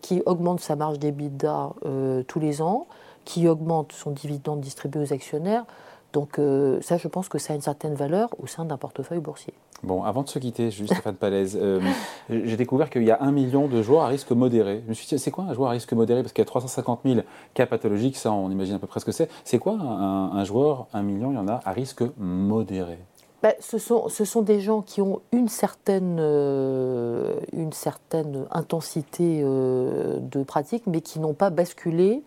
qui 0.00 0.22
augmente 0.26 0.60
sa 0.60 0.76
marge 0.76 0.98
d'EBITDA 0.98 1.70
euh, 1.84 2.22
tous 2.22 2.40
les 2.40 2.62
ans, 2.62 2.86
qui 3.24 3.48
augmente 3.48 3.92
son 3.92 4.10
dividende 4.10 4.60
distribué 4.60 5.02
aux 5.02 5.12
actionnaires. 5.12 5.64
Donc 6.12 6.38
euh, 6.38 6.80
ça, 6.80 6.96
je 6.96 7.08
pense 7.08 7.28
que 7.28 7.38
ça 7.38 7.52
a 7.52 7.56
une 7.56 7.62
certaine 7.62 7.94
valeur 7.94 8.30
au 8.42 8.46
sein 8.46 8.64
d'un 8.64 8.76
portefeuille 8.76 9.20
boursier. 9.20 9.54
Bon, 9.82 10.02
avant 10.02 10.22
de 10.22 10.28
se 10.28 10.38
quitter, 10.38 10.70
juste 10.70 10.92
Stéphane 10.92 11.14
Palaise, 11.14 11.58
euh, 11.60 11.80
j'ai 12.28 12.56
découvert 12.56 12.90
qu'il 12.90 13.02
y 13.02 13.10
a 13.10 13.22
un 13.22 13.32
million 13.32 13.66
de 13.66 13.82
joueurs 13.82 14.02
à 14.02 14.08
risque 14.08 14.30
modéré. 14.32 14.82
Je 14.84 14.90
me 14.90 14.94
suis 14.94 15.06
dit, 15.06 15.18
c'est 15.18 15.30
quoi 15.30 15.44
un 15.44 15.54
joueur 15.54 15.70
à 15.70 15.72
risque 15.72 15.92
modéré? 15.94 16.22
Parce 16.22 16.34
qu'il 16.34 16.42
y 16.42 16.46
a 16.46 16.46
350 16.46 17.00
000 17.04 17.20
cas 17.54 17.66
pathologiques, 17.66 18.16
ça 18.16 18.30
on 18.30 18.50
imagine 18.50 18.74
à 18.74 18.78
peu 18.78 18.86
près 18.86 19.00
ce 19.00 19.06
que 19.06 19.12
c'est. 19.12 19.30
C'est 19.42 19.58
quoi 19.58 19.72
un, 19.72 20.44
joueur, 20.44 20.86
un 20.92 21.02
million, 21.02 21.30
il 21.30 21.36
y 21.36 21.38
en 21.38 21.48
a, 21.48 21.60
à 21.64 21.72
risque 21.72 22.02
modéré? 22.18 22.98
Ben, 23.42 23.54
ce, 23.58 23.78
sont, 23.78 24.10
ce, 24.10 24.26
sont, 24.26 24.42
des 24.42 24.60
gens 24.60 24.82
qui 24.82 25.00
ont 25.00 25.22
une 25.32 25.48
certaine, 25.48 26.18
euh, 26.20 27.40
une 27.54 27.72
certaine 27.72 28.46
intensité 28.50 29.40
euh, 29.42 30.18
de 30.20 30.42
pratique, 30.42 30.82
mais 30.86 31.00
qui 31.00 31.20
n'ont 31.20 31.32
pas 31.32 31.48
basculé 31.48 32.22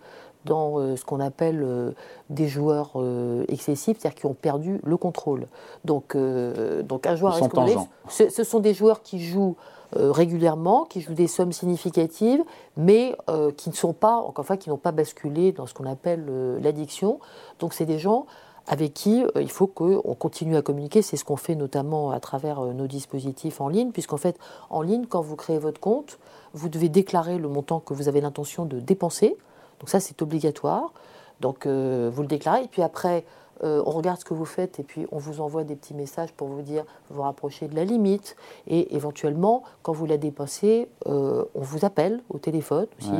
dans 0.45 0.79
euh, 0.79 0.95
ce 0.95 1.05
qu'on 1.05 1.19
appelle 1.19 1.65
des 2.29 2.47
joueurs 2.47 2.93
excessifs, 3.47 3.97
c'est-à-dire 3.99 4.19
qui 4.19 4.25
ont 4.25 4.33
perdu 4.33 4.79
le 4.83 4.97
contrôle. 4.97 5.47
Donc, 5.85 6.15
donc 6.15 7.07
un 7.07 7.15
joueur 7.15 7.37
ce, 8.09 8.29
ce, 8.29 8.43
sont 8.43 8.59
des 8.59 8.73
joueurs 8.73 9.01
qui 9.01 9.23
jouent 9.23 9.55
régulièrement, 9.95 10.85
qui 10.85 11.01
jouent 11.01 11.13
des 11.13 11.27
sommes 11.27 11.51
significatives, 11.51 12.43
mais 12.77 13.15
qui 13.57 13.69
ne 13.69 13.75
sont 13.75 13.93
pas, 13.93 14.15
encore 14.15 14.43
une 14.43 14.47
fois, 14.47 14.57
qui 14.57 14.69
n'ont 14.69 14.77
pas 14.77 14.91
basculé 14.91 15.51
dans 15.51 15.65
ce 15.65 15.73
qu'on 15.73 15.85
appelle 15.85 16.25
l'addiction. 16.61 17.19
Donc 17.59 17.73
c'est 17.73 17.85
des 17.85 17.99
gens 17.99 18.25
avec 18.67 18.93
qui 18.93 19.23
euh, 19.23 19.41
il 19.41 19.51
faut 19.51 19.67
qu'on 19.67 20.15
continue 20.15 20.55
à 20.55 20.61
communiquer. 20.61 21.01
C'est 21.01 21.17
ce 21.17 21.25
qu'on 21.25 21.35
fait 21.35 21.55
notamment 21.55 22.11
à 22.11 22.19
travers 22.19 22.59
euh, 22.59 22.73
nos 22.73 22.87
dispositifs 22.87 23.61
en 23.61 23.67
ligne, 23.67 23.91
puisqu'en 23.91 24.17
fait, 24.17 24.37
en 24.69 24.81
ligne, 24.81 25.05
quand 25.07 25.21
vous 25.21 25.35
créez 25.35 25.59
votre 25.59 25.79
compte, 25.79 26.19
vous 26.53 26.69
devez 26.69 26.89
déclarer 26.89 27.37
le 27.37 27.47
montant 27.47 27.79
que 27.79 27.93
vous 27.93 28.07
avez 28.07 28.21
l'intention 28.21 28.65
de 28.65 28.79
dépenser. 28.79 29.35
Donc 29.79 29.89
ça, 29.89 29.99
c'est 29.99 30.21
obligatoire. 30.21 30.93
Donc 31.39 31.65
euh, 31.65 32.09
vous 32.13 32.21
le 32.21 32.27
déclarez. 32.27 32.63
Et 32.63 32.67
puis 32.67 32.81
après, 32.81 33.25
on 33.63 33.91
regarde 33.91 34.19
ce 34.19 34.25
que 34.25 34.33
vous 34.33 34.45
faites 34.45 34.79
et 34.79 34.83
puis 34.83 35.07
on 35.11 35.17
vous 35.17 35.41
envoie 35.41 35.63
des 35.63 35.75
petits 35.75 35.93
messages 35.93 36.31
pour 36.33 36.47
vous 36.47 36.61
dire 36.61 36.85
vous 37.09 37.21
rapprocher 37.21 37.67
de 37.67 37.75
la 37.75 37.85
limite. 37.85 38.35
Et 38.67 38.95
éventuellement, 38.95 39.63
quand 39.81 39.93
vous 39.93 40.05
la 40.05 40.17
dépassez, 40.17 40.87
euh, 41.07 41.45
on 41.55 41.61
vous 41.61 41.85
appelle 41.85 42.21
au 42.29 42.37
téléphone 42.37 42.87
aussi. 42.99 43.11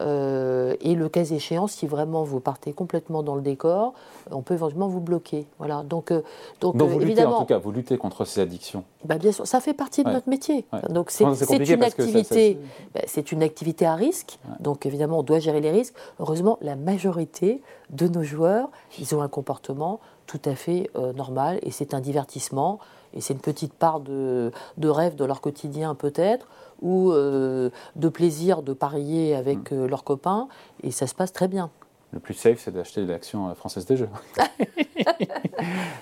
Euh, 0.00 0.74
et 0.80 0.94
le 0.94 1.08
cas 1.08 1.24
échéant, 1.24 1.66
si 1.66 1.86
vraiment 1.86 2.22
vous 2.22 2.40
partez 2.40 2.72
complètement 2.72 3.22
dans 3.22 3.34
le 3.34 3.42
décor, 3.42 3.94
on 4.30 4.42
peut 4.42 4.54
éventuellement 4.54 4.88
vous 4.88 5.00
bloquer. 5.00 5.46
Voilà. 5.58 5.82
Donc, 5.82 6.12
donc, 6.60 6.76
vous 6.76 7.00
évidemment, 7.00 7.06
luttez, 7.06 7.24
en 7.24 7.40
tout 7.40 7.46
cas, 7.46 7.58
vous 7.58 7.72
luttez 7.72 7.98
contre 7.98 8.24
ces 8.24 8.40
addictions. 8.40 8.84
Bah, 9.04 9.18
bien 9.18 9.32
sûr, 9.32 9.46
ça 9.46 9.60
fait 9.60 9.74
partie 9.74 10.04
de 10.04 10.10
notre 10.10 10.28
métier. 10.28 10.64
Donc 10.88 11.10
c'est 11.10 11.24
une 11.24 11.82
activité, 11.82 12.58
bah, 12.94 13.00
c'est 13.06 13.32
une 13.32 13.42
activité 13.42 13.86
à 13.86 13.94
risque. 13.94 14.38
Donc 14.60 14.86
évidemment, 14.86 15.18
on 15.18 15.22
doit 15.22 15.38
gérer 15.38 15.60
les 15.60 15.70
risques. 15.70 15.94
Heureusement, 16.18 16.58
la 16.60 16.76
majorité 16.76 17.62
de 17.90 18.08
nos 18.08 18.22
joueurs, 18.22 18.70
ils 18.98 19.14
ont 19.14 19.22
un 19.22 19.28
comportement 19.28 20.00
tout 20.26 20.40
à 20.44 20.54
fait 20.54 20.90
euh, 20.96 21.12
normal 21.12 21.58
et 21.62 21.70
c'est 21.70 21.92
un 21.92 22.00
divertissement 22.00 22.78
et 23.14 23.20
c'est 23.20 23.34
une 23.34 23.40
petite 23.40 23.72
part 23.72 24.00
de, 24.00 24.52
de, 24.76 24.88
rêve 24.88 25.16
de 25.16 25.24
leur 25.24 25.40
quotidien 25.40 25.96
peut-être 25.96 26.46
ou 26.80 27.10
euh, 27.10 27.70
de 27.96 28.08
plaisir 28.08 28.62
de 28.62 28.72
parier 28.72 29.34
avec 29.34 29.72
mm. 29.72 29.74
euh, 29.74 29.88
leurs 29.88 30.04
copains 30.04 30.48
et 30.84 30.92
ça 30.92 31.06
se 31.06 31.14
passe 31.14 31.32
très 31.32 31.48
bien. 31.48 31.70
Le 32.12 32.18
plus 32.18 32.34
safe, 32.34 32.60
c'est 32.64 32.72
d'acheter 32.72 33.04
l'action 33.04 33.54
française 33.54 33.86
des 33.86 33.96
jeux. 33.96 34.08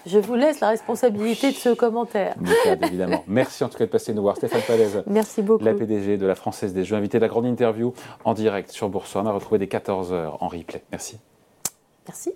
Je 0.07 0.19
vous 0.19 0.35
laisse 0.35 0.61
la 0.61 0.71
responsabilité 0.71 1.51
de 1.51 1.57
ce 1.57 1.75
commentaire. 1.75 2.35
évidemment. 2.83 3.25
Merci 3.27 3.63
en 3.63 3.69
tout 3.69 3.77
cas 3.77 3.85
de 3.85 3.91
passer 3.91 4.15
nous 4.15 4.23
voir. 4.23 4.37
Stéphane 4.37 4.63
Palaise. 4.67 5.03
Merci 5.07 5.43
beaucoup. 5.43 5.63
La 5.63 5.75
PDG 5.75 6.17
de 6.17 6.27
la 6.27 6.35
Française 6.35 6.73
des 6.73 6.85
Jeux, 6.85 6.97
invité 6.97 7.19
à 7.19 7.21
la 7.21 7.29
grande 7.29 7.45
interview 7.45 7.93
en 8.25 8.33
direct 8.33 8.71
sur 8.71 8.89
Boursorama, 8.89 9.33
retrouvé 9.33 9.59
dès 9.59 9.67
14h 9.67 10.39
en 10.41 10.49
replay. 10.49 10.83
Merci. 10.93 11.19
Merci. 12.09 12.33